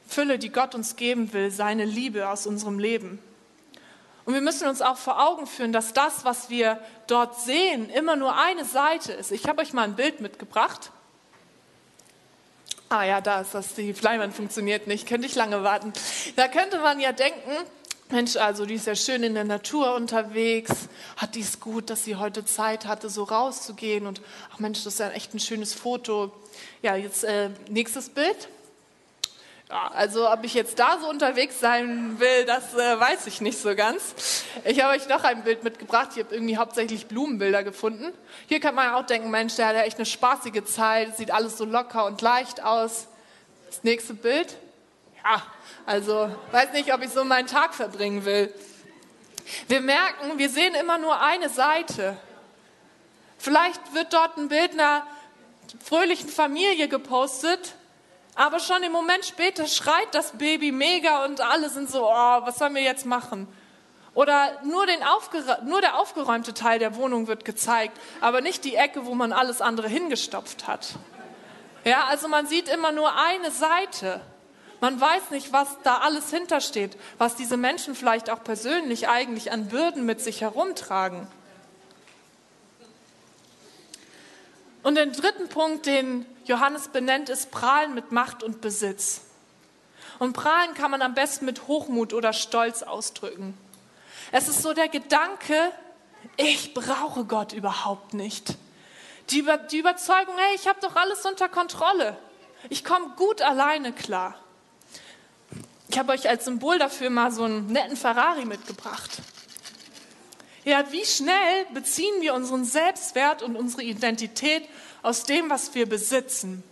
Fülle, 0.07 0.37
die 0.37 0.49
Gott 0.49 0.75
uns 0.75 0.95
geben 0.95 1.33
will, 1.33 1.51
seine 1.51 1.85
Liebe 1.85 2.27
aus 2.29 2.45
unserem 2.45 2.79
Leben. 2.79 3.19
Und 4.25 4.33
wir 4.33 4.41
müssen 4.41 4.67
uns 4.67 4.81
auch 4.81 4.97
vor 4.97 5.21
Augen 5.21 5.47
führen, 5.47 5.73
dass 5.73 5.93
das, 5.93 6.23
was 6.23 6.49
wir 6.49 6.79
dort 7.07 7.39
sehen, 7.41 7.89
immer 7.89 8.15
nur 8.15 8.37
eine 8.37 8.63
Seite 8.63 9.11
ist. 9.11 9.31
Ich 9.31 9.45
habe 9.47 9.61
euch 9.61 9.73
mal 9.73 9.83
ein 9.83 9.95
Bild 9.95 10.21
mitgebracht. 10.21 10.91
Ah 12.89 13.03
ja, 13.03 13.21
da 13.21 13.41
ist 13.41 13.53
das, 13.53 13.73
die 13.73 13.91
Leinwand 13.91 14.35
funktioniert 14.35 14.87
nicht, 14.87 15.07
könnte 15.07 15.27
ich 15.27 15.35
lange 15.35 15.63
warten. 15.63 15.91
Da 16.35 16.47
könnte 16.47 16.79
man 16.79 16.99
ja 16.99 17.11
denken, 17.11 17.51
Mensch, 18.13 18.35
also 18.35 18.67
die 18.67 18.75
ist 18.75 18.85
ja 18.85 18.95
schön 18.95 19.23
in 19.23 19.33
der 19.33 19.43
Natur 19.43 19.95
unterwegs, 19.95 20.87
hat 21.17 21.33
dies 21.33 21.59
gut, 21.59 21.89
dass 21.89 22.05
sie 22.05 22.15
heute 22.15 22.45
Zeit 22.45 22.85
hatte, 22.85 23.09
so 23.09 23.23
rauszugehen 23.23 24.05
und 24.05 24.21
ach 24.53 24.59
Mensch, 24.59 24.83
das 24.83 24.93
ist 24.93 24.99
ja 24.99 25.09
echt 25.09 25.33
ein 25.33 25.39
schönes 25.39 25.73
Foto. 25.73 26.31
Ja, 26.83 26.95
jetzt 26.95 27.23
äh, 27.23 27.49
nächstes 27.69 28.09
Bild. 28.09 28.49
Ja, 29.67 29.89
also 29.95 30.31
ob 30.31 30.43
ich 30.43 30.53
jetzt 30.53 30.77
da 30.77 30.99
so 31.01 31.09
unterwegs 31.09 31.59
sein 31.59 32.19
will, 32.19 32.45
das 32.45 32.75
äh, 32.75 32.99
weiß 32.99 33.25
ich 33.25 33.41
nicht 33.41 33.57
so 33.57 33.75
ganz. 33.75 34.43
Ich 34.63 34.83
habe 34.83 34.95
euch 34.95 35.09
noch 35.09 35.23
ein 35.23 35.43
Bild 35.43 35.63
mitgebracht. 35.63 36.09
Ich 36.15 36.23
habe 36.23 36.35
irgendwie 36.35 36.57
hauptsächlich 36.57 37.07
Blumenbilder 37.07 37.63
gefunden. 37.63 38.13
Hier 38.47 38.59
kann 38.59 38.75
man 38.75 38.93
auch 38.93 39.07
denken, 39.07 39.31
Mensch, 39.31 39.55
der 39.55 39.69
hat 39.69 39.75
ja 39.75 39.81
echt 39.81 39.97
eine 39.97 40.05
spaßige 40.05 40.63
Zeit, 40.65 41.17
sieht 41.17 41.31
alles 41.31 41.57
so 41.57 41.65
locker 41.65 42.05
und 42.05 42.21
leicht 42.21 42.63
aus. 42.63 43.07
Das 43.65 43.83
nächste 43.83 44.13
Bild. 44.13 44.55
Ja, 45.23 45.41
also 45.85 46.29
weiß 46.51 46.73
nicht, 46.73 46.93
ob 46.93 47.01
ich 47.01 47.09
so 47.09 47.23
meinen 47.23 47.47
Tag 47.47 47.73
verbringen 47.73 48.25
will. 48.25 48.53
Wir 49.67 49.81
merken, 49.81 50.37
wir 50.37 50.49
sehen 50.49 50.75
immer 50.75 50.97
nur 50.97 51.21
eine 51.21 51.49
Seite. 51.49 52.17
Vielleicht 53.37 53.93
wird 53.93 54.13
dort 54.13 54.37
ein 54.37 54.47
Bild 54.47 54.73
einer 54.73 55.05
fröhlichen 55.83 56.29
Familie 56.29 56.87
gepostet 56.87 57.75
aber 58.35 58.59
schon 58.59 58.81
im 58.83 58.91
Moment 58.91 59.25
später 59.25 59.67
schreit 59.67 60.07
das 60.11 60.31
Baby 60.31 60.71
mega 60.71 61.23
und 61.25 61.41
alle 61.41 61.69
sind 61.69 61.89
so, 61.89 62.07
oh, 62.07 62.11
was 62.41 62.57
sollen 62.57 62.73
wir 62.73 62.81
jetzt 62.81 63.05
machen? 63.05 63.47
Oder 64.15 64.59
nur, 64.63 64.85
nur, 65.65 65.81
der 65.81 65.99
aufgeräumte 65.99 66.53
Teil 66.53 66.79
der 66.79 66.95
Wohnung 66.95 67.27
wird 67.27 67.45
gezeigt, 67.45 67.99
aber 68.21 68.41
nicht 68.41 68.63
die 68.63 68.75
Ecke, 68.75 69.05
wo 69.05 69.15
man 69.15 69.33
alles 69.33 69.61
andere 69.61 69.87
hingestopft 69.87 70.67
hat. 70.67 70.95
Ja, 71.83 72.05
also 72.05 72.27
man 72.27 72.47
sieht 72.47 72.69
immer 72.69 72.91
nur 72.91 73.11
eine 73.15 73.51
Seite. 73.51 74.21
Man 74.83 74.99
weiß 74.99 75.31
nicht, 75.31 75.53
was 75.53 75.77
da 75.83 75.99
alles 75.99 76.29
hintersteht, 76.29 76.97
was 77.17 77.37
diese 77.37 77.55
Menschen 77.55 77.95
vielleicht 77.95 78.29
auch 78.29 78.43
persönlich 78.43 79.07
eigentlich 79.07 79.49
an 79.53 79.69
Bürden 79.69 80.05
mit 80.05 80.19
sich 80.19 80.41
herumtragen. 80.41 81.25
Und 84.83 84.95
den 84.95 85.13
dritten 85.13 85.47
Punkt, 85.47 85.85
den 85.85 86.25
Johannes 86.43 86.89
benennt, 86.89 87.29
ist 87.29 87.49
Prahlen 87.49 87.93
mit 87.93 88.11
Macht 88.11 88.43
und 88.43 88.59
Besitz. 88.59 89.21
Und 90.19 90.33
Prahlen 90.33 90.73
kann 90.73 90.91
man 90.91 91.01
am 91.01 91.13
besten 91.13 91.45
mit 91.45 91.65
Hochmut 91.67 92.11
oder 92.11 92.33
Stolz 92.33 92.83
ausdrücken. 92.83 93.57
Es 94.33 94.49
ist 94.49 94.61
so 94.63 94.73
der 94.73 94.89
Gedanke, 94.89 95.55
ich 96.35 96.73
brauche 96.73 97.23
Gott 97.23 97.53
überhaupt 97.53 98.13
nicht. 98.13 98.57
Die, 99.29 99.47
die 99.71 99.77
Überzeugung, 99.77 100.35
hey, 100.35 100.55
ich 100.55 100.67
habe 100.67 100.81
doch 100.81 100.97
alles 100.97 101.25
unter 101.25 101.47
Kontrolle. 101.47 102.17
Ich 102.67 102.83
komme 102.83 103.13
gut 103.15 103.41
alleine 103.41 103.93
klar. 103.93 104.42
Ich 105.89 105.97
habe 105.97 106.11
euch 106.11 106.27
als 106.27 106.45
Symbol 106.45 106.79
dafür 106.79 107.09
mal 107.09 107.31
so 107.31 107.43
einen 107.43 107.67
netten 107.67 107.97
Ferrari 107.97 108.45
mitgebracht. 108.45 109.21
Ja, 110.65 110.91
wie 110.91 111.05
schnell 111.05 111.65
beziehen 111.73 112.21
wir 112.21 112.33
unseren 112.33 112.63
Selbstwert 112.63 113.43
und 113.43 113.55
unsere 113.55 113.83
Identität 113.83 114.67
aus 115.01 115.23
dem, 115.23 115.49
was 115.49 115.75
wir 115.75 115.87
besitzen? 115.87 116.63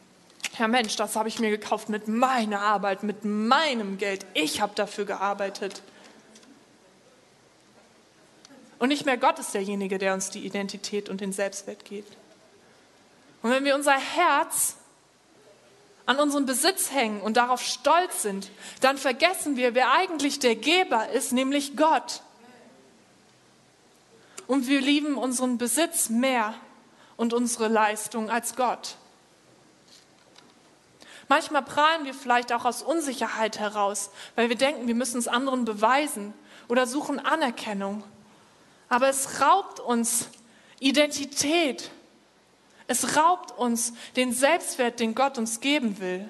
Ja 0.58 0.67
Mensch, 0.67 0.95
das 0.95 1.15
habe 1.15 1.28
ich 1.28 1.39
mir 1.39 1.50
gekauft 1.50 1.89
mit 1.89 2.08
meiner 2.08 2.62
Arbeit, 2.62 3.04
mit 3.04 3.26
meinem 3.26 3.97
Geld. 3.97 4.26
Ich 4.34 4.62
habe 4.62 4.74
dafür 4.76 5.06
gearbeitet. 5.06 5.82
Und 8.80 8.89
nicht 8.89 9.06
mehr 9.06 9.17
Gott 9.17 9.39
ist 9.39 9.54
derjenige, 9.54 9.97
der 9.97 10.13
uns 10.13 10.30
die 10.30 10.45
Identität 10.45 11.10
und 11.10 11.21
den 11.21 11.34
Selbstwert 11.34 11.86
gibt. 11.86 12.17
Und 13.43 13.52
wenn 13.52 13.63
wir 13.63 13.76
unser 13.76 13.97
Herz 13.97 14.76
an 16.12 16.19
unserem 16.19 16.45
Besitz 16.45 16.91
hängen 16.91 17.21
und 17.21 17.38
darauf 17.38 17.62
stolz 17.62 18.21
sind, 18.21 18.52
dann 18.82 18.97
vergessen 18.97 19.56
wir, 19.56 19.76
wer 19.76 19.93
eigentlich 19.93 20.39
der 20.39 20.58
Geber 20.58 21.08
ist, 21.10 21.32
nämlich 21.32 21.78
Gott. 21.78 22.21
Und 24.45 24.67
wir 24.67 24.82
lieben 24.82 25.15
unseren 25.15 25.58
Besitz 25.58 26.10
mehr 26.10 26.54
und 27.15 27.34
unsere 27.34 27.69
Leistung 27.69 28.30
als 28.30 28.58
Gott. 28.58 28.97
Manchmal 31.30 31.62
prahlen 31.62 32.04
wir 32.04 32.13
vielleicht 32.13 32.52
auch 32.52 32.65
aus 32.65 32.82
Unsicherheit 32.82 33.58
heraus, 33.58 34.10
weil 34.36 34.50
wir 34.50 34.58
denken, 34.58 34.88
wir 34.88 34.95
müssen 34.95 35.17
es 35.17 35.30
anderen 35.30 35.63
beweisen 35.63 36.34
oder 36.67 36.88
suchen 36.88 37.19
Anerkennung. 37.19 38.04
Aber 38.89 39.08
es 39.08 39.39
raubt 39.39 39.80
uns 39.80 40.28
Identität. 40.82 41.89
Es 42.91 43.15
raubt 43.15 43.58
uns 43.58 43.93
den 44.17 44.34
Selbstwert, 44.34 44.99
den 44.99 45.15
Gott 45.15 45.38
uns 45.38 45.62
geben 45.62 46.01
will. 46.01 46.27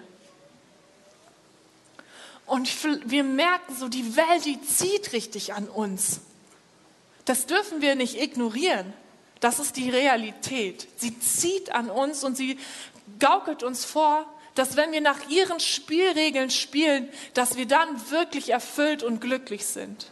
Und 2.46 2.70
wir 3.10 3.24
merken 3.24 3.76
so, 3.76 3.90
die 3.90 4.16
Welt, 4.16 4.46
die 4.46 4.62
zieht 4.62 5.12
richtig 5.12 5.56
an 5.56 5.68
uns. 5.68 6.22
Das 7.26 7.48
dürfen 7.48 7.82
wir 7.82 7.96
nicht 7.96 8.22
ignorieren. 8.22 8.94
Das 9.40 9.58
ist 9.58 9.76
die 9.76 9.90
Realität. 9.90 10.88
Sie 10.98 11.20
zieht 11.20 11.72
an 11.72 11.90
uns 11.90 12.24
und 12.24 12.38
sie 12.38 12.60
gaukelt 13.18 13.64
uns 13.64 13.84
vor, 13.84 14.32
dass 14.54 14.76
wenn 14.76 14.92
wir 14.92 15.02
nach 15.02 15.30
ihren 15.30 15.60
Spielregeln 15.60 16.52
spielen, 16.52 17.10
dass 17.34 17.58
wir 17.58 17.66
dann 17.66 18.12
wirklich 18.12 18.50
erfüllt 18.50 19.02
und 19.02 19.20
glücklich 19.20 19.66
sind. 19.66 20.12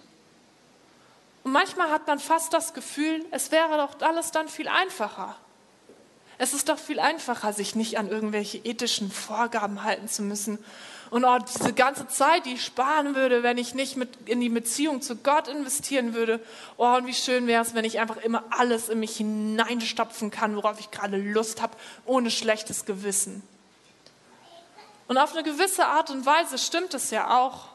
Und 1.44 1.52
manchmal 1.52 1.92
hat 1.92 2.08
man 2.08 2.18
fast 2.18 2.54
das 2.54 2.74
Gefühl, 2.74 3.24
es 3.30 3.52
wäre 3.52 3.78
doch 3.78 4.02
alles 4.02 4.32
dann 4.32 4.50
viel 4.50 4.68
einfacher. 4.68 5.38
Es 6.40 6.54
ist 6.54 6.70
doch 6.70 6.80
viel 6.80 7.00
einfacher, 7.00 7.54
sich 7.54 7.76
nicht 7.76 8.00
an 8.00 8.10
irgendwelche 8.10 8.58
ethischen 8.60 9.12
Vorgaben 9.12 9.84
halten 9.84 10.08
zu 10.08 10.24
müssen 10.24 10.58
und 11.10 11.26
oh, 11.26 11.38
diese 11.40 11.74
ganze 11.74 12.08
Zeit, 12.08 12.46
die 12.46 12.54
ich 12.54 12.64
sparen 12.64 13.16
würde, 13.16 13.42
wenn 13.42 13.58
ich 13.58 13.74
nicht 13.74 13.98
mit 13.98 14.30
in 14.30 14.40
die 14.40 14.50
Beziehung 14.50 15.02
zu 15.02 15.16
Gott 15.16 15.48
investieren 15.48 16.14
würde. 16.14 16.40
Oh, 16.78 16.96
und 16.96 17.08
wie 17.08 17.14
schön 17.14 17.48
wäre 17.48 17.64
es, 17.64 17.74
wenn 17.74 17.84
ich 17.84 18.00
einfach 18.00 18.18
immer 18.18 18.44
alles 18.52 18.90
in 18.90 19.00
mich 19.00 19.18
hineinstopfen 19.18 20.30
kann, 20.30 20.56
worauf 20.56 20.80
ich 20.80 20.92
gerade 20.92 21.18
Lust 21.18 21.62
habe, 21.62 21.76
ohne 22.06 22.30
schlechtes 22.30 22.86
Gewissen. 22.86 23.42
Und 25.08 25.18
auf 25.18 25.34
eine 25.34 25.44
gewisse 25.44 25.88
Art 25.88 26.12
und 26.12 26.28
Weise 26.28 26.60
stimmt 26.60 26.94
es 26.94 27.10
ja 27.10 27.40
auch, 27.40 27.70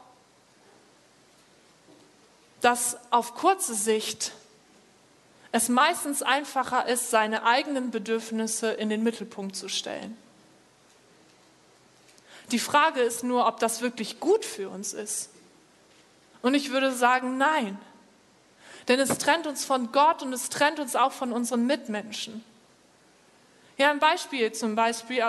dass 2.61 2.97
auf 3.11 3.35
kurze 3.35 3.75
Sicht 3.75 4.31
es 5.55 5.69
meistens 5.69 6.21
einfacher 6.21 6.85
ist, 6.85 7.11
seine 7.11 7.43
eigenen 7.43 7.89
Bedürfnisse 7.89 8.73
in 8.73 8.89
den 8.89 9.03
Mittelpunkt 9.03 9.55
zu 9.55 9.69
stellen. 9.69 10.17
Die 12.51 12.59
Frage 12.59 12.99
ist 12.99 13.23
nur, 13.23 13.47
ob 13.47 13.61
das 13.61 13.79
wirklich 13.79 14.19
gut 14.19 14.43
für 14.43 14.67
uns 14.67 14.91
ist. 14.91 15.29
Und 16.41 16.55
ich 16.55 16.71
würde 16.71 16.91
sagen, 16.91 17.37
nein. 17.37 17.79
Denn 18.89 18.99
es 18.99 19.17
trennt 19.17 19.47
uns 19.47 19.63
von 19.63 19.93
Gott 19.93 20.23
und 20.23 20.33
es 20.33 20.49
trennt 20.49 20.77
uns 20.77 20.97
auch 20.97 21.13
von 21.13 21.31
unseren 21.31 21.65
Mitmenschen. 21.65 22.43
Ja, 23.77 23.91
ein 23.91 23.99
Beispiel 23.99 24.51
zum 24.51 24.75
Beispiel, 24.75 25.23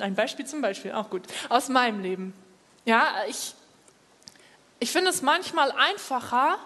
ein 0.00 0.16
Beispiel 0.16 0.44
zum 0.44 0.60
Beispiel, 0.60 0.90
auch 0.90 1.08
gut, 1.08 1.22
aus 1.50 1.68
meinem 1.68 2.00
Leben. 2.00 2.34
Ja, 2.84 3.14
ich, 3.28 3.54
ich 4.80 4.90
finde 4.90 5.10
es 5.10 5.22
manchmal 5.22 5.70
einfacher, 5.70 6.58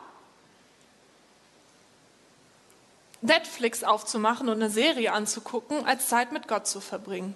Netflix 3.23 3.85
aufzumachen 3.85 4.49
und 4.49 4.57
eine 4.57 4.71
Serie 4.71 5.13
anzugucken, 5.13 5.87
als 5.87 6.09
Zeit 6.09 6.33
mit 6.33 6.49
Gott 6.49 6.67
zu 6.67 6.81
verbringen. 6.81 7.35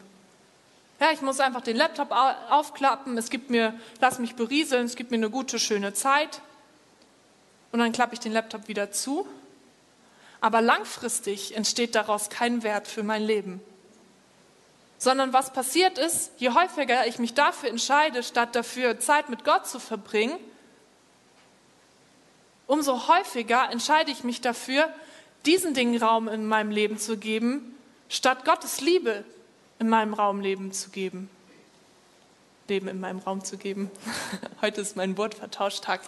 Ja, 1.01 1.13
ich 1.13 1.23
muss 1.23 1.41
einfach 1.41 1.61
den 1.61 1.77
Laptop 1.77 2.11
aufklappen, 2.11 3.17
es 3.19 3.31
gibt 3.31 3.51
mir, 3.51 3.79
lass 4.01 4.19
mich 4.19 4.35
berieseln, 4.35 4.87
es 4.87 4.97
gibt 4.97 5.11
mir 5.11 5.19
eine 5.19 5.31
gute, 5.31 5.59
schöne 5.59 5.95
Zeit. 5.95 6.41
Und 7.73 7.79
dann 7.79 7.93
klappe 7.93 8.15
ich 8.15 8.21
den 8.21 8.33
Laptop 8.33 8.69
wieder 8.69 8.91
zu. 8.91 9.27
Aber 10.41 10.61
langfristig 10.61 11.57
entsteht 11.57 11.95
daraus 11.95 12.31
kein 12.31 12.63
Wert 12.63 12.89
für 12.89 13.03
mein 13.03 13.23
Leben. 13.23 13.61
sondern 14.99 15.33
was 15.33 15.53
passiert 15.53 15.99
ist, 15.99 16.33
je 16.39 16.51
häufiger 16.51 17.07
ich 17.07 17.19
mich 17.19 17.35
dafür 17.35 17.69
entscheide, 17.69 18.23
statt 18.23 18.55
dafür 18.55 18.99
Zeit 18.99 19.29
mit 19.29 19.45
Gott 19.45 19.67
zu 19.67 19.79
verbringen, 19.79 20.39
umso 22.67 23.09
häufiger 23.09 23.71
entscheide 23.71 24.11
ich 24.11 24.25
mich 24.25 24.41
dafür, 24.41 24.89
diesen 25.47 25.75
Dingen 25.75 26.03
Raum 26.03 26.29
in 26.29 26.47
meinem 26.47 26.71
Leben 26.71 26.99
zu 26.99 27.17
geben, 27.17 27.77
statt 28.09 28.45
Gottes 28.45 28.81
Liebe 28.81 29.25
in 29.79 29.89
meinem 29.89 30.15
Raumleben 30.15 30.73
zu 30.73 30.91
geben. 30.91 31.31
Leben 32.69 32.89
in 32.89 32.99
meinem 32.99 33.21
Raum 33.21 33.45
zu 33.45 33.57
geben. 33.57 33.91
Heute 34.61 34.81
ist 34.81 34.97
mein 34.97 35.17
Wortvertauschtag. 35.17 36.01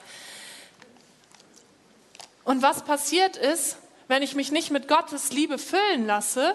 Und 2.45 2.63
was 2.63 2.85
passiert 2.85 3.37
ist, 3.37 3.77
wenn 4.09 4.23
ich 4.23 4.35
mich 4.35 4.51
nicht 4.51 4.71
mit 4.71 4.89
Gottes 4.89 5.33
Liebe 5.33 5.59
füllen 5.59 6.07
lasse, 6.07 6.55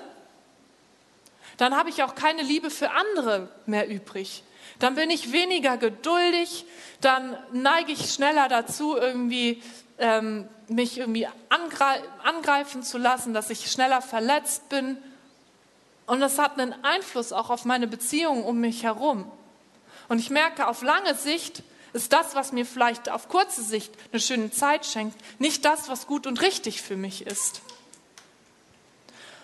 dann 1.58 1.78
habe 1.78 1.89
ich 1.89 2.04
auch 2.04 2.15
keine 2.15 2.41
Liebe 2.41 2.69
für 2.69 2.89
andere 2.91 3.50
mehr 3.65 3.88
übrig. 3.88 4.43
Dann 4.80 4.96
bin 4.96 5.10
ich 5.10 5.32
weniger 5.32 5.78
geduldig, 5.78 6.65
dann 7.00 7.38
neige 7.52 7.91
ich 7.91 8.12
schneller 8.12 8.50
dazu, 8.50 8.98
irgendwie 8.98 9.62
ähm, 10.04 10.50
mich 10.68 10.98
irgendwie 10.98 11.28
angreifen 12.24 12.84
zu 12.84 12.98
lassen, 12.98 13.34
dass 13.34 13.50
ich 13.50 13.72
schneller 13.72 14.02
verletzt 14.02 14.68
bin. 14.68 14.98
Und 16.06 16.20
das 16.20 16.38
hat 16.38 16.60
einen 16.60 16.76
Einfluss 16.84 17.32
auch 17.32 17.50
auf 17.50 17.63
meine 17.63 17.88
Beziehungen 17.88 18.44
um 18.44 18.60
mich 18.60 18.84
herum. 18.84 19.32
Und 20.10 20.20
ich 20.20 20.30
merke, 20.30 20.68
auf 20.68 20.82
lange 20.82 21.16
Sicht 21.16 21.63
ist 21.94 22.12
das, 22.12 22.36
was 22.36 22.52
mir 22.52 22.66
vielleicht 22.66 23.10
auf 23.10 23.30
kurze 23.30 23.63
Sicht 23.63 23.94
eine 24.12 24.20
schöne 24.20 24.52
Zeit 24.52 24.86
schenkt, 24.86 25.16
nicht 25.39 25.63
das, 25.63 25.88
was 25.88 26.06
gut 26.06 26.28
und 26.28 26.42
richtig 26.42 26.82
für 26.82 26.98
mich 26.98 27.26
ist. 27.26 27.62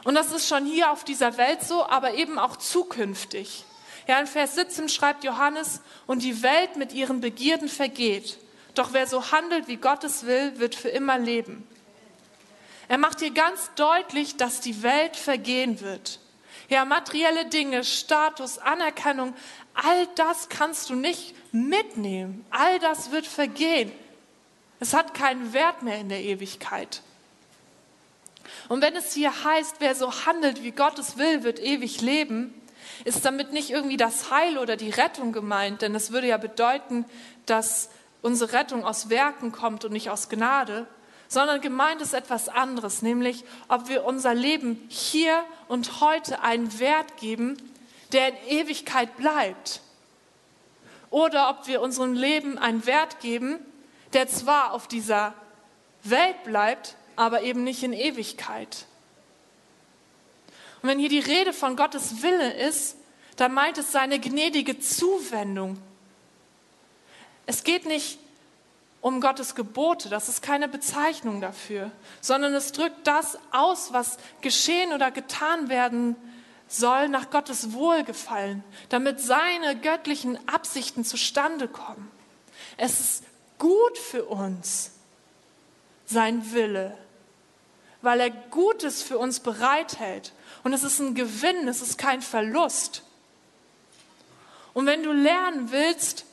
Und 0.04 0.16
das 0.16 0.32
ist 0.32 0.48
schon 0.48 0.66
hier 0.66 0.92
auf 0.92 1.06
dieser 1.06 1.38
Welt 1.38 1.62
so, 1.62 1.86
aber 1.86 2.16
eben 2.16 2.38
auch 2.38 2.58
zukünftig. 2.58 3.64
Ja, 4.08 4.20
in 4.20 4.28
Vers 4.28 4.56
17 4.56 4.90
schreibt 4.90 5.24
Johannes, 5.24 5.82
und 6.06 6.24
die 6.24 6.44
Welt 6.44 6.76
mit 6.76 6.92
ihren 6.92 7.22
Begierden 7.22 7.70
vergeht. 7.70 8.40
Doch 8.76 8.94
wer 8.94 9.08
so 9.08 9.32
handelt, 9.32 9.68
wie 9.68 9.78
Gottes 9.78 10.26
will, 10.26 10.60
wird 10.60 10.76
für 10.76 10.90
immer 10.90 11.18
leben. 11.18 11.68
Er 12.88 12.98
macht 12.98 13.20
hier 13.20 13.32
ganz 13.32 13.72
deutlich, 13.76 14.38
dass 14.38 14.62
die 14.62 14.82
Welt 14.82 15.16
vergehen 15.16 15.82
wird. 15.82 16.20
Ja, 16.70 16.86
materielle 16.86 17.46
Dinge, 17.46 17.84
Status, 17.84 18.58
Anerkennung, 18.60 19.36
all 19.74 20.08
das 20.16 20.50
kannst 20.50 20.90
du 20.90 20.96
nicht 20.96 21.36
mitnehmen. 21.52 22.46
All 22.50 22.80
das 22.80 23.12
wird 23.12 23.26
vergehen. 23.26 23.92
Es 24.80 24.94
hat 24.94 25.14
keinen 25.14 25.54
Wert 25.54 25.84
mehr 25.84 26.00
in 26.00 26.10
der 26.10 26.22
Ewigkeit. 26.22 27.02
Und 28.68 28.82
wenn 28.82 28.96
es 28.96 29.14
hier 29.14 29.44
heißt, 29.44 29.78
wer 29.80 29.96
so 29.96 30.26
handelt, 30.26 30.64
wie 30.64 30.72
Gottes 30.72 31.18
will, 31.18 31.44
wird 31.44 31.60
ewig 31.60 32.02
leben, 32.02 32.54
ist 33.04 33.26
damit 33.26 33.52
nicht 33.52 33.70
irgendwie 33.70 33.98
das 33.98 34.32
Heil 34.32 34.58
oder 34.58 34.76
die 34.76 34.90
Rettung 34.90 35.32
gemeint, 35.32 35.82
denn 35.82 35.96
es 35.96 36.12
würde 36.12 36.28
ja 36.28 36.38
bedeuten, 36.38 37.06
dass 37.46 37.90
unsere 38.22 38.54
Rettung 38.54 38.84
aus 38.84 39.10
Werken 39.10 39.52
kommt 39.52 39.86
und 39.86 39.94
nicht 39.94 40.10
aus 40.10 40.30
Gnade, 40.30 40.88
sondern 41.28 41.62
gemeint 41.62 42.02
ist 42.02 42.14
etwas 42.14 42.50
anderes, 42.50 43.02
nämlich 43.02 43.46
ob 43.68 43.88
wir 43.88 44.04
unser 44.04 44.34
Leben 44.34 44.84
hier 44.90 45.44
und 45.68 46.02
heute 46.02 46.42
einen 46.42 46.80
Wert 46.80 47.18
geben, 47.18 47.58
der 48.12 48.30
in 48.30 48.36
Ewigkeit 48.48 49.16
bleibt. 49.16 49.82
Oder 51.12 51.50
ob 51.50 51.68
wir 51.68 51.82
unserem 51.82 52.14
Leben 52.14 52.58
einen 52.58 52.86
Wert 52.86 53.20
geben, 53.20 53.60
der 54.14 54.28
zwar 54.28 54.74
auf 54.74 54.88
dieser 54.88 55.34
Welt 56.04 56.44
bleibt, 56.44 56.96
aber 57.16 57.44
eben 57.44 57.64
nicht 57.64 57.84
in 57.84 57.94
Ewigkeit. 57.94 58.86
Und 60.82 60.90
wenn 60.90 61.00
hier 61.00 61.10
die 61.10 61.20
Rede 61.20 61.54
von 61.54 61.76
Gottes 61.76 62.24
Wille 62.24 62.54
ist, 62.54 62.96
dann 63.36 63.54
meint 63.54 63.78
es 63.78 63.92
seine 63.92 64.20
gnädige 64.20 64.80
Zuwendung. 64.80 65.78
Es 67.50 67.64
geht 67.64 67.88
nicht 67.88 68.20
um 69.02 69.22
Gottes 69.22 69.56
Gebote, 69.56 70.08
das 70.08 70.30
ist 70.30 70.44
keine 70.44 70.68
Bezeichnung 70.68 71.42
dafür, 71.42 71.90
sondern 72.22 72.54
es 72.54 72.74
drückt 72.74 73.08
das 73.08 73.40
aus, 73.50 73.92
was 73.92 74.18
geschehen 74.42 74.94
oder 74.94 75.10
getan 75.10 75.68
werden 75.68 76.16
soll 76.68 77.10
nach 77.10 77.32
Gottes 77.32 77.74
Wohlgefallen, 77.74 78.64
damit 78.90 79.20
seine 79.20 79.76
göttlichen 79.76 80.38
Absichten 80.48 81.04
zustande 81.04 81.68
kommen. 81.68 82.12
Es 82.78 83.00
ist 83.00 83.24
gut 83.58 83.98
für 83.98 84.26
uns, 84.26 84.92
sein 86.06 86.54
Wille, 86.54 86.96
weil 88.04 88.20
er 88.20 88.30
Gutes 88.30 89.02
für 89.02 89.18
uns 89.18 89.40
bereithält. 89.40 90.34
Und 90.64 90.74
es 90.74 90.84
ist 90.84 91.00
ein 91.00 91.16
Gewinn, 91.16 91.68
es 91.68 91.82
ist 91.82 91.98
kein 91.98 92.22
Verlust. 92.22 93.02
Und 94.76 94.86
wenn 94.86 95.02
du 95.02 95.12
lernen 95.12 95.72
willst, 95.72 96.26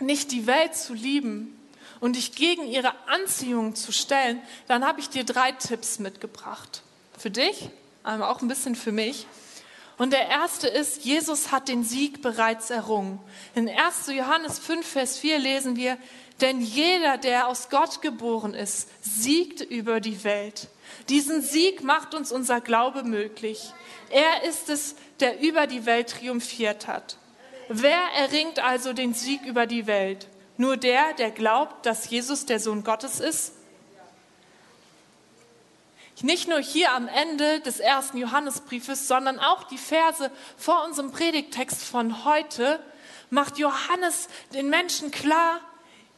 nicht 0.00 0.32
die 0.32 0.46
Welt 0.46 0.74
zu 0.74 0.94
lieben, 0.94 1.56
und 2.00 2.16
dich 2.16 2.34
gegen 2.34 2.66
ihre 2.66 2.92
Anziehung 3.06 3.74
zu 3.74 3.92
stellen, 3.92 4.40
dann 4.66 4.84
habe 4.84 5.00
ich 5.00 5.10
dir 5.10 5.24
drei 5.24 5.52
Tipps 5.52 5.98
mitgebracht. 5.98 6.82
Für 7.16 7.30
dich, 7.30 7.68
aber 8.02 8.30
auch 8.30 8.40
ein 8.40 8.48
bisschen 8.48 8.74
für 8.74 8.92
mich. 8.92 9.26
Und 9.98 10.14
der 10.14 10.28
erste 10.28 10.66
ist, 10.66 11.04
Jesus 11.04 11.52
hat 11.52 11.68
den 11.68 11.84
Sieg 11.84 12.22
bereits 12.22 12.70
errungen. 12.70 13.20
In 13.54 13.68
1. 13.68 14.06
Johannes 14.08 14.58
5, 14.58 14.86
Vers 14.86 15.18
4 15.18 15.38
lesen 15.38 15.76
wir, 15.76 15.98
denn 16.40 16.62
jeder, 16.62 17.18
der 17.18 17.48
aus 17.48 17.68
Gott 17.68 18.00
geboren 18.00 18.54
ist, 18.54 18.88
siegt 19.02 19.60
über 19.60 20.00
die 20.00 20.24
Welt. 20.24 20.68
Diesen 21.10 21.42
Sieg 21.42 21.84
macht 21.84 22.14
uns 22.14 22.32
unser 22.32 22.62
Glaube 22.62 23.04
möglich. 23.04 23.74
Er 24.08 24.48
ist 24.48 24.70
es, 24.70 24.94
der 25.20 25.40
über 25.42 25.66
die 25.66 25.84
Welt 25.84 26.08
triumphiert 26.08 26.86
hat. 26.86 27.18
Wer 27.72 28.02
erringt 28.16 28.58
also 28.58 28.92
den 28.92 29.14
Sieg 29.14 29.42
über 29.46 29.64
die 29.64 29.86
Welt? 29.86 30.26
Nur 30.56 30.76
der, 30.76 31.12
der 31.14 31.30
glaubt, 31.30 31.86
dass 31.86 32.10
Jesus 32.10 32.44
der 32.44 32.58
Sohn 32.58 32.82
Gottes 32.82 33.20
ist? 33.20 33.52
Nicht 36.20 36.48
nur 36.48 36.58
hier 36.58 36.92
am 36.92 37.08
De 37.38 37.60
des 37.60 37.78
ersten 37.78 38.18
Johannesbriefes, 38.18 39.06
sondern 39.06 39.38
auch 39.38 39.62
die 39.62 39.78
Verse 39.78 40.32
vor 40.56 40.84
unserem 40.84 41.12
Predigtext 41.12 41.84
von 41.84 42.24
heute 42.24 42.80
macht 43.30 43.56
Johannes 43.56 44.26
den 44.52 44.68
Menschen 44.68 45.12
klar, 45.12 45.60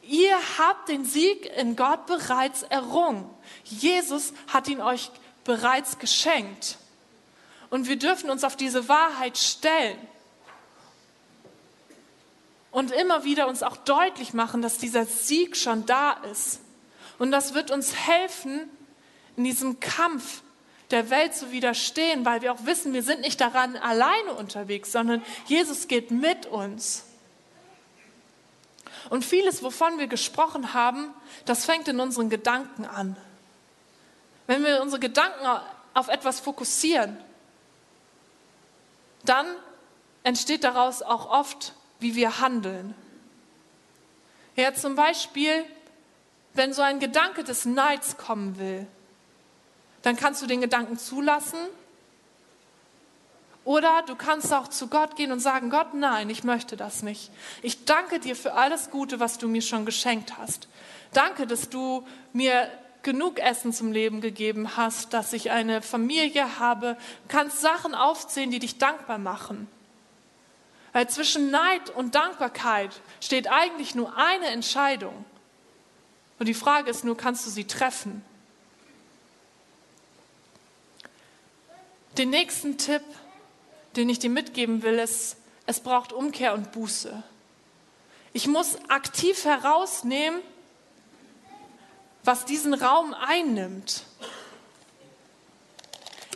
ihr 0.01 0.35
habt 0.57 0.89
den 0.89 1.05
Sieg 1.05 1.45
in 1.55 1.75
Gott 1.75 2.07
bereits 2.07 2.63
errungen. 2.63 3.29
Jesus 3.63 4.33
hat 4.51 4.67
ihn 4.67 4.81
euch 4.81 5.11
bereits 5.43 5.99
geschenkt. 5.99 6.79
Und 7.69 7.87
wir 7.87 7.97
dürfen 7.97 8.31
uns 8.31 8.43
auf 8.43 8.55
diese 8.55 8.89
Wahrheit 8.89 9.37
stellen 9.37 9.99
und 12.73 12.91
immer 12.91 13.23
wieder 13.23 13.47
uns 13.47 13.63
auch 13.63 13.77
deutlich 13.77 14.33
machen, 14.33 14.61
dass 14.61 14.79
dieser 14.79 15.05
Sieg 15.05 15.55
schon 15.55 15.85
da 15.85 16.13
ist. 16.31 16.59
Und 17.19 17.31
das 17.31 17.53
wird 17.53 17.71
uns 17.71 17.95
helfen, 17.95 18.67
in 19.37 19.43
diesem 19.43 19.79
Kampf 19.79 20.41
der 20.89 21.09
Welt 21.11 21.35
zu 21.35 21.51
widerstehen, 21.51 22.25
weil 22.25 22.41
wir 22.41 22.51
auch 22.51 22.65
wissen, 22.65 22.91
wir 22.93 23.03
sind 23.03 23.21
nicht 23.21 23.39
daran 23.39 23.77
alleine 23.77 24.33
unterwegs, 24.33 24.91
sondern 24.91 25.23
Jesus 25.45 25.87
geht 25.87 26.11
mit 26.11 26.47
uns. 26.47 27.05
Und 29.09 29.23
vieles, 29.23 29.61
wovon 29.61 29.99
wir 29.99 30.07
gesprochen 30.07 30.73
haben, 30.73 31.13
das 31.45 31.65
fängt 31.65 31.87
in 31.87 31.99
unseren 31.99 32.29
Gedanken 32.29 32.85
an. 32.85 33.15
Wenn 34.47 34.63
wir 34.63 34.81
unsere 34.81 34.99
Gedanken 34.99 35.45
auf 35.93 36.07
etwas 36.07 36.39
fokussieren, 36.39 37.17
dann 39.25 39.45
entsteht 40.23 40.63
daraus 40.63 41.03
auch 41.03 41.29
oft 41.29 41.73
wie 42.03 42.15
wir 42.15 42.39
handeln. 42.39 42.93
Ja, 44.55 44.73
zum 44.73 44.95
Beispiel, 44.95 45.65
wenn 46.53 46.73
so 46.73 46.83
ein 46.83 46.99
Gedanke 46.99 47.43
des 47.43 47.65
Neids 47.65 48.17
kommen 48.17 48.59
will, 48.59 48.85
dann 50.03 50.15
kannst 50.15 50.41
du 50.41 50.45
den 50.45 50.61
Gedanken 50.61 50.99
zulassen 50.99 51.57
oder 53.65 54.03
du 54.05 54.15
kannst 54.15 54.53
auch 54.53 54.67
zu 54.67 54.87
Gott 54.87 55.15
gehen 55.15 55.31
und 55.31 55.39
sagen, 55.39 55.69
Gott, 55.69 55.93
nein, 55.93 56.29
ich 56.29 56.43
möchte 56.43 56.75
das 56.75 57.01
nicht. 57.01 57.31
Ich 57.61 57.85
danke 57.85 58.19
dir 58.19 58.35
für 58.35 58.53
alles 58.53 58.91
Gute, 58.91 59.19
was 59.19 59.37
du 59.37 59.47
mir 59.47 59.61
schon 59.61 59.85
geschenkt 59.85 60.37
hast. 60.37 60.67
Danke, 61.13 61.47
dass 61.47 61.69
du 61.69 62.05
mir 62.33 62.69
genug 63.03 63.39
Essen 63.39 63.71
zum 63.71 63.91
Leben 63.91 64.21
gegeben 64.21 64.75
hast, 64.75 65.13
dass 65.13 65.33
ich 65.33 65.51
eine 65.51 65.81
Familie 65.81 66.59
habe. 66.59 66.97
Du 67.27 67.35
kannst 67.35 67.61
Sachen 67.61 67.95
aufzählen, 67.95 68.51
die 68.51 68.59
dich 68.59 68.77
dankbar 68.77 69.17
machen. 69.17 69.67
Weil 70.93 71.09
zwischen 71.09 71.49
Neid 71.49 71.89
und 71.89 72.15
Dankbarkeit 72.15 72.91
steht 73.19 73.47
eigentlich 73.47 73.95
nur 73.95 74.15
eine 74.15 74.47
Entscheidung. 74.47 75.25
Und 76.39 76.45
die 76.45 76.53
Frage 76.53 76.89
ist 76.89 77.03
nur, 77.03 77.17
kannst 77.17 77.45
du 77.45 77.49
sie 77.49 77.65
treffen? 77.65 78.23
Den 82.17 82.29
nächsten 82.29 82.77
Tipp, 82.77 83.01
den 83.95 84.07
ich 84.07 84.19
dir 84.19 84.29
mitgeben 84.29 84.83
will, 84.83 84.99
ist, 84.99 85.37
es 85.65 85.79
braucht 85.79 86.13
Umkehr 86.13 86.53
und 86.53 86.71
Buße. 86.71 87.23
Ich 88.33 88.47
muss 88.47 88.77
aktiv 88.87 89.45
herausnehmen, 89.45 90.41
was 92.23 92.45
diesen 92.45 92.73
Raum 92.73 93.15
einnimmt. 93.15 94.03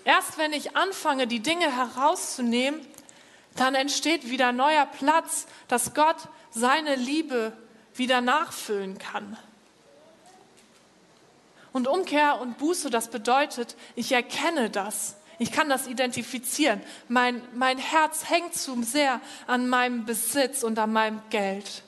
Erst 0.03 0.37
wenn 0.37 0.53
ich 0.53 0.75
anfange, 0.75 1.27
die 1.27 1.41
Dinge 1.41 1.75
herauszunehmen, 1.75 2.79
dann 3.59 3.75
entsteht 3.75 4.29
wieder 4.29 4.51
neuer 4.51 4.85
Platz, 4.85 5.47
dass 5.67 5.93
Gott 5.93 6.29
seine 6.51 6.95
Liebe 6.95 7.53
wieder 7.95 8.21
nachfüllen 8.21 8.97
kann. 8.97 9.37
Und 11.73 11.87
Umkehr 11.87 12.39
und 12.41 12.57
Buße, 12.57 12.89
das 12.89 13.09
bedeutet, 13.09 13.75
ich 13.95 14.11
erkenne 14.11 14.69
das. 14.69 15.15
Ich 15.39 15.51
kann 15.51 15.69
das 15.69 15.85
identifizieren. 15.85 16.81
Mein, 17.07 17.41
mein 17.53 17.77
Herz 17.77 18.29
hängt 18.29 18.55
zu 18.55 18.81
sehr 18.81 19.21
an 19.45 19.67
meinem 19.69 20.05
Besitz 20.05 20.63
und 20.63 20.79
an 20.79 20.91
meinem 20.91 21.21
Geld. 21.29 21.83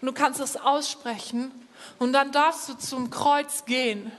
Und 0.00 0.06
du 0.08 0.12
kannst 0.12 0.40
es 0.40 0.56
aussprechen 0.56 1.50
und 1.98 2.12
dann 2.12 2.32
darfst 2.32 2.68
du 2.68 2.74
zum 2.74 3.08
Kreuz 3.08 3.64
gehen. 3.64 4.12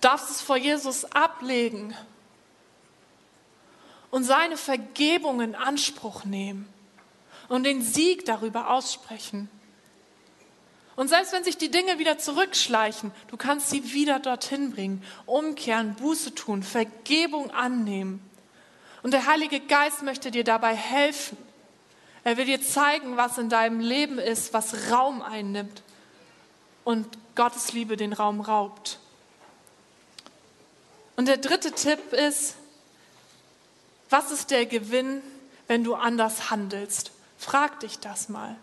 Darfst 0.00 0.30
es 0.30 0.40
vor 0.40 0.56
Jesus 0.56 1.04
ablegen 1.06 1.94
und 4.10 4.24
seine 4.24 4.56
Vergebung 4.56 5.40
in 5.40 5.54
Anspruch 5.54 6.24
nehmen 6.24 6.68
und 7.48 7.64
den 7.64 7.82
Sieg 7.82 8.24
darüber 8.24 8.70
aussprechen. 8.70 9.50
Und 10.96 11.08
selbst 11.08 11.32
wenn 11.32 11.44
sich 11.44 11.56
die 11.56 11.70
Dinge 11.70 11.98
wieder 11.98 12.18
zurückschleichen, 12.18 13.12
du 13.28 13.36
kannst 13.36 13.70
sie 13.70 13.92
wieder 13.92 14.18
dorthin 14.18 14.72
bringen, 14.72 15.02
umkehren, 15.26 15.94
Buße 15.94 16.34
tun, 16.34 16.62
Vergebung 16.62 17.50
annehmen. 17.52 18.20
Und 19.02 19.12
der 19.12 19.26
Heilige 19.26 19.60
Geist 19.60 20.02
möchte 20.02 20.30
dir 20.30 20.44
dabei 20.44 20.74
helfen. 20.74 21.38
Er 22.22 22.36
will 22.36 22.44
dir 22.44 22.60
zeigen, 22.60 23.16
was 23.16 23.38
in 23.38 23.48
deinem 23.48 23.80
Leben 23.80 24.18
ist, 24.18 24.52
was 24.52 24.90
Raum 24.90 25.22
einnimmt 25.22 25.82
und 26.84 27.06
Gottes 27.34 27.72
Liebe 27.72 27.96
den 27.96 28.12
Raum 28.12 28.40
raubt. 28.40 28.98
Und 31.20 31.26
der 31.26 31.36
dritte 31.36 31.72
Tipp 31.72 32.14
ist, 32.14 32.54
was 34.08 34.30
ist 34.30 34.50
der 34.50 34.64
Gewinn, 34.64 35.20
wenn 35.66 35.84
du 35.84 35.94
anders 35.94 36.50
handelst? 36.50 37.12
Frag 37.36 37.78
dich 37.80 37.98
das 37.98 38.30
mal. 38.30 38.56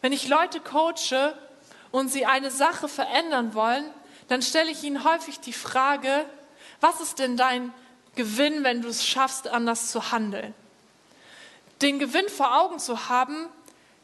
Wenn 0.00 0.14
ich 0.14 0.26
Leute 0.26 0.58
coache 0.60 1.36
und 1.90 2.10
sie 2.10 2.24
eine 2.24 2.50
Sache 2.50 2.88
verändern 2.88 3.52
wollen, 3.52 3.84
dann 4.28 4.40
stelle 4.40 4.70
ich 4.70 4.84
ihnen 4.84 5.04
häufig 5.04 5.40
die 5.40 5.52
Frage, 5.52 6.24
was 6.80 7.02
ist 7.02 7.18
denn 7.18 7.36
dein 7.36 7.74
Gewinn, 8.14 8.64
wenn 8.64 8.80
du 8.80 8.88
es 8.88 9.06
schaffst, 9.06 9.46
anders 9.46 9.90
zu 9.90 10.10
handeln? 10.10 10.54
Den 11.82 11.98
Gewinn 11.98 12.30
vor 12.30 12.58
Augen 12.58 12.78
zu 12.78 13.10
haben, 13.10 13.50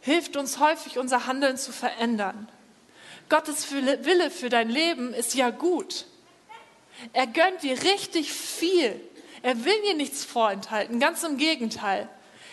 hilft 0.02 0.36
uns 0.36 0.58
häufig, 0.58 0.98
unser 0.98 1.26
Handeln 1.26 1.56
zu 1.56 1.72
verändern. 1.72 2.50
Gottes 3.30 3.72
Wille 3.72 4.30
für 4.30 4.50
dein 4.50 4.68
Leben 4.68 5.14
ist 5.14 5.34
ja 5.34 5.48
gut. 5.48 6.04
Er 7.12 7.26
gönnt 7.26 7.62
dir 7.62 7.82
richtig 7.82 8.32
viel. 8.32 9.00
Er 9.42 9.64
will 9.64 9.80
dir 9.82 9.94
nichts 9.94 10.24
vorenthalten, 10.24 11.00
ganz 11.00 11.22
im 11.22 11.36
Gegenteil. 11.36 12.08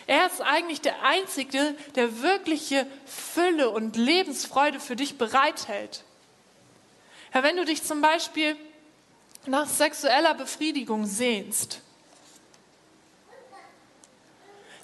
Er 0.06 0.26
ist 0.26 0.40
eigentlich 0.40 0.80
der 0.80 1.02
Einzige, 1.04 1.74
der 1.94 2.22
wirkliche 2.22 2.86
Fülle 3.06 3.70
und 3.70 3.96
Lebensfreude 3.96 4.80
für 4.80 4.96
dich 4.96 5.16
bereithält. 5.16 6.04
Ja, 7.32 7.42
wenn 7.42 7.56
du 7.56 7.64
dich 7.64 7.82
zum 7.82 8.00
Beispiel 8.00 8.56
nach 9.46 9.68
sexueller 9.68 10.34
Befriedigung 10.34 11.06
sehnst, 11.06 11.80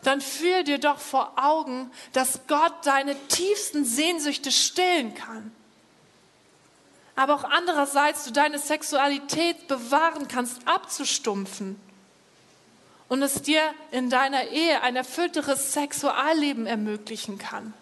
dann 0.02 0.20
führ 0.20 0.62
dir 0.62 0.78
doch 0.78 0.98
vor 0.98 1.32
Augen, 1.36 1.90
dass 2.12 2.46
Gott 2.46 2.74
deine 2.84 3.14
tiefsten 3.28 3.84
Sehnsüchte 3.84 4.50
stillen 4.50 5.14
kann. 5.14 5.52
Aber 7.18 7.34
auch 7.34 7.42
andererseits 7.42 8.22
du 8.26 8.30
deine 8.30 8.60
Sexualität 8.60 9.66
bewahren 9.66 10.28
kannst, 10.28 10.68
abzustumpfen 10.68 11.74
und 13.08 13.22
es 13.22 13.42
dir 13.42 13.60
in 13.90 14.08
deiner 14.08 14.44
Ehe 14.44 14.82
ein 14.82 14.94
erfüllteres 14.94 15.72
Sexualleben 15.72 16.66
ermöglichen 16.66 17.36
kann. 17.36 17.74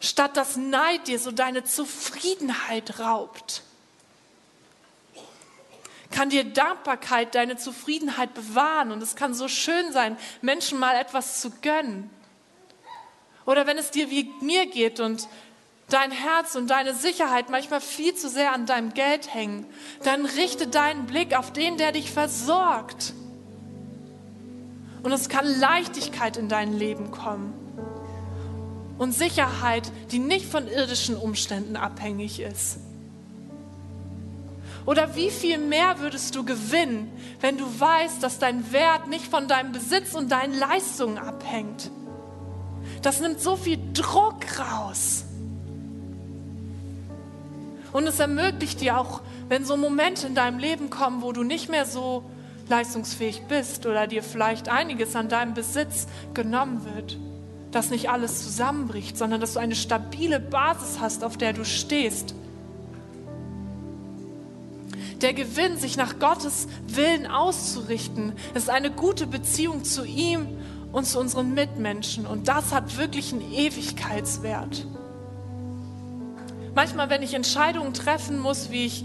Statt 0.00 0.36
dass 0.36 0.56
Neid 0.56 1.06
dir 1.06 1.20
so 1.20 1.30
deine 1.30 1.62
Zufriedenheit 1.62 2.98
raubt, 2.98 3.62
kann 6.10 6.30
dir 6.30 6.42
Dankbarkeit 6.42 7.36
deine 7.36 7.58
Zufriedenheit 7.58 8.34
bewahren 8.34 8.90
und 8.90 9.04
es 9.04 9.14
kann 9.14 9.34
so 9.34 9.46
schön 9.46 9.92
sein, 9.92 10.18
Menschen 10.42 10.80
mal 10.80 10.96
etwas 10.96 11.40
zu 11.40 11.52
gönnen. 11.62 12.10
Oder 13.46 13.68
wenn 13.68 13.78
es 13.78 13.92
dir 13.92 14.10
wie 14.10 14.32
mir 14.40 14.66
geht 14.66 14.98
und 14.98 15.28
dein 15.88 16.10
Herz 16.10 16.54
und 16.54 16.68
deine 16.68 16.94
Sicherheit 16.94 17.50
manchmal 17.50 17.80
viel 17.80 18.14
zu 18.14 18.28
sehr 18.28 18.52
an 18.52 18.66
deinem 18.66 18.92
Geld 18.94 19.32
hängen, 19.32 19.66
dann 20.04 20.26
richte 20.26 20.66
deinen 20.66 21.06
Blick 21.06 21.36
auf 21.36 21.52
den, 21.52 21.76
der 21.78 21.92
dich 21.92 22.10
versorgt. 22.10 23.14
Und 25.02 25.12
es 25.12 25.28
kann 25.28 25.46
Leichtigkeit 25.46 26.36
in 26.36 26.48
dein 26.48 26.72
Leben 26.72 27.10
kommen. 27.10 27.54
Und 28.98 29.12
Sicherheit, 29.12 29.90
die 30.10 30.18
nicht 30.18 30.46
von 30.46 30.66
irdischen 30.66 31.16
Umständen 31.16 31.76
abhängig 31.76 32.40
ist. 32.40 32.78
Oder 34.84 35.14
wie 35.14 35.30
viel 35.30 35.58
mehr 35.58 36.00
würdest 36.00 36.34
du 36.34 36.44
gewinnen, 36.44 37.12
wenn 37.40 37.58
du 37.58 37.64
weißt, 37.78 38.22
dass 38.22 38.38
dein 38.38 38.72
Wert 38.72 39.06
nicht 39.06 39.26
von 39.26 39.46
deinem 39.46 39.72
Besitz 39.72 40.14
und 40.14 40.32
deinen 40.32 40.58
Leistungen 40.58 41.18
abhängt? 41.18 41.90
Das 43.02 43.20
nimmt 43.20 43.40
so 43.40 43.54
viel 43.56 43.78
Druck 43.92 44.58
raus. 44.58 45.24
Und 47.92 48.06
es 48.06 48.18
ermöglicht 48.18 48.80
dir 48.80 48.98
auch, 48.98 49.22
wenn 49.48 49.64
so 49.64 49.76
Momente 49.76 50.26
in 50.26 50.34
deinem 50.34 50.58
Leben 50.58 50.90
kommen, 50.90 51.22
wo 51.22 51.32
du 51.32 51.42
nicht 51.42 51.68
mehr 51.70 51.86
so 51.86 52.24
leistungsfähig 52.68 53.42
bist 53.48 53.86
oder 53.86 54.06
dir 54.06 54.22
vielleicht 54.22 54.68
einiges 54.68 55.16
an 55.16 55.28
deinem 55.28 55.54
Besitz 55.54 56.06
genommen 56.34 56.84
wird, 56.94 57.18
dass 57.70 57.90
nicht 57.90 58.10
alles 58.10 58.42
zusammenbricht, 58.42 59.16
sondern 59.16 59.40
dass 59.40 59.54
du 59.54 59.60
eine 59.60 59.74
stabile 59.74 60.40
Basis 60.40 61.00
hast, 61.00 61.24
auf 61.24 61.36
der 61.36 61.52
du 61.52 61.64
stehst. 61.64 62.34
Der 65.20 65.32
Gewinn, 65.32 65.76
sich 65.78 65.96
nach 65.96 66.18
Gottes 66.20 66.68
Willen 66.86 67.26
auszurichten, 67.26 68.34
ist 68.54 68.70
eine 68.70 68.90
gute 68.90 69.26
Beziehung 69.26 69.82
zu 69.82 70.04
ihm 70.04 70.46
und 70.92 71.06
zu 71.06 71.18
unseren 71.18 71.54
Mitmenschen. 71.54 72.24
Und 72.24 72.46
das 72.46 72.72
hat 72.72 72.98
wirklich 72.98 73.32
einen 73.32 73.52
Ewigkeitswert. 73.52 74.86
Manchmal, 76.74 77.10
wenn 77.10 77.22
ich 77.22 77.34
Entscheidungen 77.34 77.94
treffen 77.94 78.38
muss, 78.38 78.70
wie 78.70 78.86
ich 78.86 79.04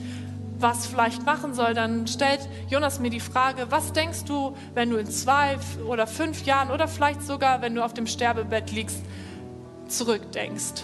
was 0.60 0.88
vielleicht 0.88 1.26
machen 1.26 1.54
soll, 1.54 1.74
dann 1.74 2.08
stellt 2.08 2.48
Jonas 2.70 3.00
mir 3.00 3.10
die 3.10 3.20
Frage, 3.20 3.68
was 3.70 3.92
denkst 3.92 4.24
du, 4.26 4.56
wenn 4.74 4.90
du 4.90 4.98
in 4.98 5.08
zwei 5.08 5.58
oder 5.88 6.08
fünf 6.08 6.46
Jahren 6.46 6.72
oder 6.72 6.88
vielleicht 6.88 7.22
sogar, 7.22 7.62
wenn 7.62 7.76
du 7.76 7.84
auf 7.84 7.94
dem 7.94 8.08
Sterbebett 8.08 8.72
liegst, 8.72 9.04
zurückdenkst? 9.88 10.84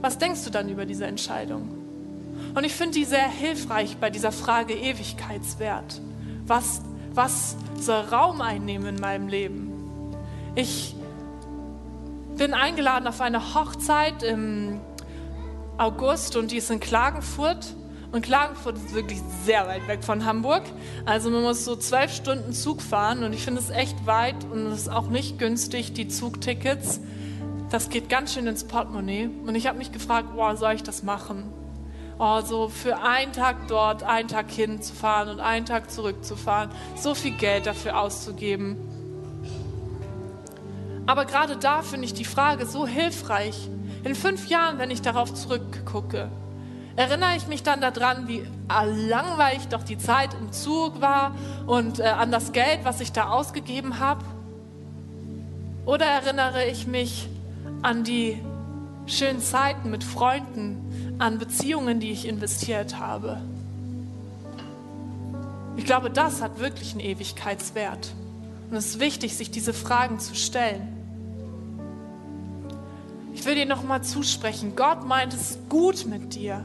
Was 0.00 0.18
denkst 0.18 0.44
du 0.44 0.50
dann 0.50 0.68
über 0.68 0.84
diese 0.84 1.06
Entscheidung? 1.06 1.70
Und 2.54 2.64
ich 2.64 2.74
finde 2.74 2.98
die 2.98 3.04
sehr 3.04 3.28
hilfreich 3.28 3.96
bei 3.96 4.10
dieser 4.10 4.32
Frage 4.32 4.74
Ewigkeitswert. 4.74 6.00
Was, 6.46 6.82
was 7.14 7.56
soll 7.80 8.02
Raum 8.02 8.40
einnehmen 8.40 8.86
in 8.86 9.00
meinem 9.00 9.28
Leben? 9.28 9.72
Ich 10.54 10.94
bin 12.36 12.52
eingeladen 12.52 13.06
auf 13.06 13.20
eine 13.20 13.54
Hochzeit 13.54 14.22
im 14.22 14.80
August 15.78 16.36
und 16.36 16.50
die 16.50 16.58
ist 16.58 16.70
in 16.70 16.80
Klagenfurt. 16.80 17.74
Und 18.12 18.22
Klagenfurt 18.22 18.76
ist 18.76 18.94
wirklich 18.94 19.20
sehr 19.44 19.66
weit 19.66 19.88
weg 19.88 20.04
von 20.04 20.24
Hamburg. 20.24 20.62
Also 21.04 21.30
man 21.30 21.42
muss 21.42 21.64
so 21.64 21.74
zwölf 21.74 22.14
Stunden 22.14 22.52
Zug 22.52 22.80
fahren 22.80 23.24
und 23.24 23.32
ich 23.32 23.42
finde 23.42 23.60
es 23.60 23.70
echt 23.70 24.06
weit 24.06 24.36
und 24.52 24.66
es 24.66 24.82
ist 24.82 24.88
auch 24.88 25.08
nicht 25.08 25.38
günstig, 25.38 25.94
die 25.94 26.06
Zugtickets. 26.06 27.00
Das 27.70 27.88
geht 27.88 28.08
ganz 28.08 28.32
schön 28.32 28.46
ins 28.46 28.62
Portemonnaie. 28.62 29.30
Und 29.44 29.56
ich 29.56 29.66
habe 29.66 29.78
mich 29.78 29.90
gefragt, 29.90 30.34
boah, 30.36 30.56
soll 30.56 30.74
ich 30.74 30.84
das 30.84 31.02
machen? 31.02 31.52
Oh, 32.20 32.40
so 32.40 32.68
für 32.68 33.02
einen 33.02 33.32
Tag 33.32 33.66
dort, 33.66 34.04
einen 34.04 34.28
Tag 34.28 34.48
hinzufahren 34.48 35.28
und 35.28 35.40
einen 35.40 35.66
Tag 35.66 35.90
zurückzufahren, 35.90 36.70
so 36.94 37.16
viel 37.16 37.32
Geld 37.32 37.66
dafür 37.66 37.98
auszugeben. 37.98 38.76
Aber 41.06 41.24
gerade 41.24 41.56
da 41.56 41.82
finde 41.82 42.06
ich 42.06 42.14
die 42.14 42.24
Frage 42.24 42.66
so 42.66 42.86
hilfreich. 42.86 43.68
In 44.04 44.14
fünf 44.14 44.48
Jahren, 44.48 44.78
wenn 44.78 44.90
ich 44.90 45.00
darauf 45.00 45.32
zurückgucke, 45.32 46.28
erinnere 46.94 47.36
ich 47.36 47.46
mich 47.46 47.62
dann 47.62 47.80
daran, 47.80 48.28
wie 48.28 48.46
langweilig 49.08 49.68
doch 49.68 49.82
die 49.82 49.96
Zeit 49.96 50.34
im 50.34 50.52
Zug 50.52 51.00
war 51.00 51.34
und 51.66 52.00
äh, 52.00 52.04
an 52.04 52.30
das 52.30 52.52
Geld, 52.52 52.80
was 52.84 53.00
ich 53.00 53.12
da 53.12 53.30
ausgegeben 53.30 53.98
habe? 53.98 54.24
Oder 55.86 56.04
erinnere 56.04 56.66
ich 56.66 56.86
mich 56.86 57.28
an 57.82 58.04
die 58.04 58.40
schönen 59.06 59.40
Zeiten 59.40 59.90
mit 59.90 60.04
Freunden, 60.04 61.16
an 61.18 61.38
Beziehungen, 61.38 61.98
die 61.98 62.10
ich 62.10 62.28
investiert 62.28 62.98
habe? 62.98 63.40
Ich 65.76 65.86
glaube, 65.86 66.10
das 66.10 66.42
hat 66.42 66.60
wirklich 66.60 66.92
einen 66.92 67.00
Ewigkeitswert. 67.00 68.12
Und 68.70 68.76
es 68.76 68.86
ist 68.86 69.00
wichtig, 69.00 69.36
sich 69.36 69.50
diese 69.50 69.72
Fragen 69.72 70.20
zu 70.20 70.34
stellen. 70.34 70.93
Ich 73.44 73.48
will 73.50 73.56
dir 73.56 73.66
nochmal 73.66 74.02
zusprechen, 74.02 74.74
Gott 74.74 75.06
meint 75.06 75.34
es 75.34 75.58
gut 75.68 76.06
mit 76.06 76.34
dir. 76.34 76.64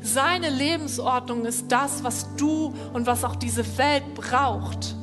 Seine 0.00 0.48
Lebensordnung 0.48 1.44
ist 1.44 1.66
das, 1.68 2.02
was 2.02 2.34
du 2.36 2.72
und 2.94 3.06
was 3.06 3.24
auch 3.24 3.36
diese 3.36 3.76
Welt 3.76 4.14
braucht. 4.14 4.96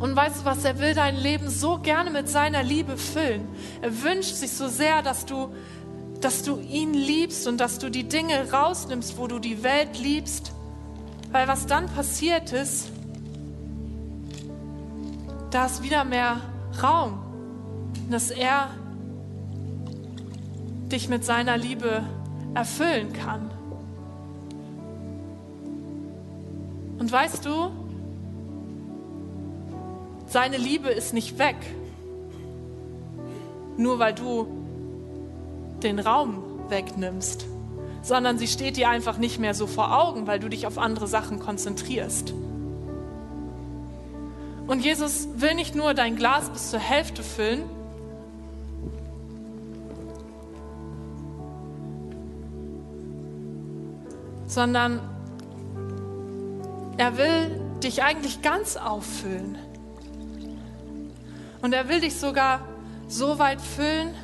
Und 0.00 0.16
weißt 0.16 0.40
du 0.40 0.44
was, 0.46 0.64
er 0.64 0.78
will 0.78 0.94
dein 0.94 1.14
Leben 1.16 1.50
so 1.50 1.76
gerne 1.76 2.08
mit 2.08 2.26
seiner 2.26 2.62
Liebe 2.62 2.96
füllen. 2.96 3.46
Er 3.82 4.02
wünscht 4.02 4.36
sich 4.36 4.50
so 4.52 4.66
sehr, 4.66 5.02
dass 5.02 5.26
du, 5.26 5.54
dass 6.22 6.42
du 6.42 6.58
ihn 6.58 6.94
liebst 6.94 7.46
und 7.46 7.58
dass 7.58 7.78
du 7.78 7.90
die 7.90 8.08
Dinge 8.08 8.50
rausnimmst, 8.50 9.18
wo 9.18 9.26
du 9.26 9.38
die 9.38 9.62
Welt 9.62 9.98
liebst. 9.98 10.52
Weil 11.32 11.48
was 11.48 11.66
dann 11.66 11.84
passiert 11.90 12.50
ist, 12.54 12.88
da 15.50 15.66
ist 15.66 15.82
wieder 15.82 16.04
mehr 16.04 16.40
Raum, 16.82 17.18
dass 18.08 18.30
er 18.30 18.70
dich 20.90 21.08
mit 21.08 21.24
seiner 21.24 21.56
Liebe 21.56 22.02
erfüllen 22.54 23.12
kann. 23.12 23.50
Und 26.98 27.10
weißt 27.12 27.44
du, 27.44 27.70
seine 30.26 30.56
Liebe 30.56 30.88
ist 30.88 31.12
nicht 31.12 31.38
weg, 31.38 31.56
nur 33.76 33.98
weil 33.98 34.14
du 34.14 34.46
den 35.82 35.98
Raum 35.98 36.42
wegnimmst, 36.68 37.46
sondern 38.02 38.38
sie 38.38 38.46
steht 38.46 38.76
dir 38.76 38.88
einfach 38.88 39.18
nicht 39.18 39.38
mehr 39.38 39.54
so 39.54 39.66
vor 39.66 39.96
Augen, 39.96 40.26
weil 40.26 40.40
du 40.40 40.48
dich 40.48 40.66
auf 40.66 40.78
andere 40.78 41.06
Sachen 41.06 41.38
konzentrierst. 41.38 42.32
Und 44.66 44.84
Jesus 44.84 45.28
will 45.36 45.54
nicht 45.54 45.74
nur 45.74 45.94
dein 45.94 46.16
Glas 46.16 46.48
bis 46.50 46.70
zur 46.70 46.80
Hälfte 46.80 47.22
füllen, 47.22 47.62
sondern 54.56 55.00
er 56.96 57.18
will 57.18 57.60
dich 57.82 58.02
eigentlich 58.02 58.40
ganz 58.40 58.78
auffüllen. 58.78 59.58
Und 61.60 61.74
er 61.74 61.90
will 61.90 62.00
dich 62.00 62.16
sogar 62.16 62.60
so 63.06 63.38
weit 63.38 63.60
füllen, 63.60 64.14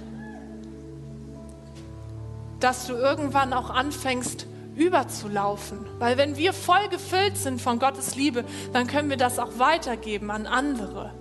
dass 2.60 2.86
du 2.86 2.94
irgendwann 2.94 3.52
auch 3.52 3.68
anfängst 3.68 4.46
überzulaufen. 4.74 5.80
Weil 5.98 6.16
wenn 6.16 6.38
wir 6.38 6.54
voll 6.54 6.88
gefüllt 6.88 7.36
sind 7.36 7.60
von 7.60 7.78
Gottes 7.78 8.16
Liebe, 8.16 8.46
dann 8.72 8.86
können 8.86 9.10
wir 9.10 9.18
das 9.18 9.38
auch 9.38 9.58
weitergeben 9.58 10.30
an 10.30 10.46
andere. 10.46 11.12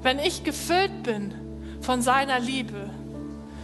Wenn 0.00 0.20
ich 0.20 0.44
gefüllt 0.44 1.02
bin 1.02 1.34
von 1.80 2.02
seiner 2.02 2.38
Liebe, 2.38 2.88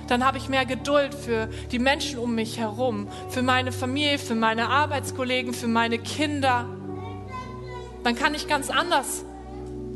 dann 0.09 0.25
habe 0.25 0.39
ich 0.39 0.49
mehr 0.49 0.67
Geduld 0.67 1.15
für 1.15 1.49
die 1.71 1.79
Menschen 1.79 2.19
um 2.19 2.35
mich 2.35 2.59
herum, 2.59 3.09
für 3.29 3.43
meine 3.43 3.73
Familie, 3.73 4.19
für 4.19 4.35
meine 4.35 4.69
Arbeitskollegen, 4.69 5.53
für 5.53 5.69
meine 5.69 5.99
Kinder. 5.99 6.65
Dann 8.03 8.17
kann 8.17 8.35
ich 8.35 8.49
ganz 8.49 8.71
anders 8.71 9.25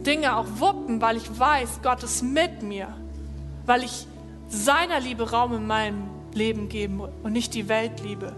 Dinge 0.04 0.36
auch 0.36 0.46
wuppen, 0.58 1.00
weil 1.00 1.16
ich 1.16 1.38
weiß, 1.38 1.80
Gott 1.82 2.02
ist 2.02 2.22
mit 2.22 2.62
mir, 2.62 2.88
weil 3.66 3.84
ich 3.84 4.06
seiner 4.48 5.00
Liebe 5.00 5.30
Raum 5.30 5.54
in 5.54 5.66
meinem 5.66 6.10
Leben 6.34 6.68
geben 6.68 7.00
und 7.00 7.32
nicht 7.32 7.54
die 7.54 7.68
Weltliebe. 7.68 8.34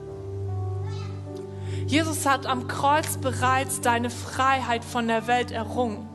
Jesus 1.86 2.24
hat 2.24 2.46
am 2.46 2.68
Kreuz 2.68 3.16
bereits 3.16 3.80
deine 3.80 4.10
Freiheit 4.10 4.84
von 4.84 5.08
der 5.08 5.26
Welt 5.26 5.50
errungen. 5.50 6.08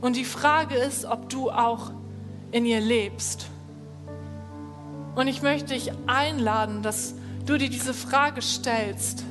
Und 0.00 0.16
die 0.16 0.24
Frage 0.24 0.76
ist, 0.76 1.04
ob 1.04 1.28
du 1.28 1.50
auch 1.50 1.90
in 2.52 2.64
ihr 2.64 2.80
lebst. 2.80 3.48
Und 5.14 5.26
ich 5.26 5.42
möchte 5.42 5.74
dich 5.74 5.90
einladen, 6.06 6.82
dass 6.82 7.14
du 7.46 7.58
dir 7.58 7.68
diese 7.68 7.94
Frage 7.94 8.42
stellst. 8.42 9.24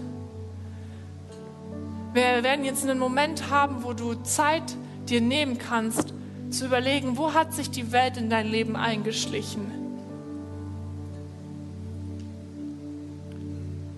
Wir 2.13 2.43
werden 2.43 2.65
jetzt 2.65 2.83
einen 2.83 2.99
Moment 2.99 3.49
haben, 3.49 3.83
wo 3.83 3.93
du 3.93 4.15
Zeit 4.23 4.75
dir 5.07 5.21
nehmen 5.21 5.57
kannst, 5.57 6.13
zu 6.49 6.65
überlegen, 6.65 7.17
wo 7.17 7.33
hat 7.33 7.53
sich 7.53 7.69
die 7.69 7.91
Welt 7.91 8.17
in 8.17 8.29
dein 8.29 8.47
Leben 8.47 8.75
eingeschlichen? 8.75 9.71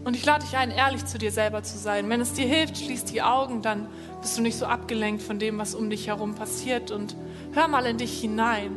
Und 0.04 0.16
ich 0.16 0.26
lade 0.26 0.44
dich 0.44 0.58
ein, 0.58 0.72
ehrlich 0.72 1.06
zu 1.06 1.18
dir 1.18 1.32
selber 1.32 1.62
zu 1.62 1.78
sein. 1.78 2.10
Wenn 2.10 2.20
es 2.20 2.34
dir 2.34 2.48
hilft, 2.48 2.78
schließ 2.78 3.06
die 3.06 3.22
Augen, 3.22 3.62
dann 3.62 3.88
bist 4.22 4.38
du 4.38 4.42
nicht 4.42 4.58
so 4.58 4.66
abgelenkt 4.66 5.22
von 5.22 5.38
dem, 5.40 5.58
was 5.60 5.76
um 5.76 5.90
dich 5.90 6.08
herum 6.08 6.36
passiert. 6.36 6.90
Und 6.90 7.16
hör 7.54 7.68
mal 7.68 7.86
in 7.86 7.98
dich 7.98 8.20
hinein. 8.20 8.76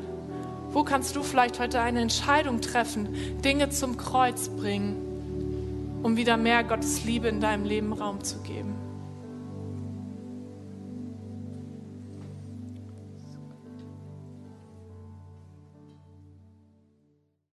Wo 0.73 0.85
kannst 0.85 1.15
du 1.17 1.23
vielleicht 1.23 1.61
heute 1.61 1.81
eine 1.81 2.01
Entscheidung 2.01 2.63
treffen, 2.63 3.09
Dinge 3.45 3.69
zum 3.69 3.99
Kreuz 3.99 4.49
bringen, 4.49 6.01
um 6.03 6.17
wieder 6.17 6.39
mehr 6.39 6.65
Gottes 6.65 7.05
Liebe 7.05 7.29
in 7.29 7.41
deinem 7.41 7.65
Leben 7.65 7.93
Raum 7.93 8.25
zu 8.25 8.39
geben? 8.39 8.72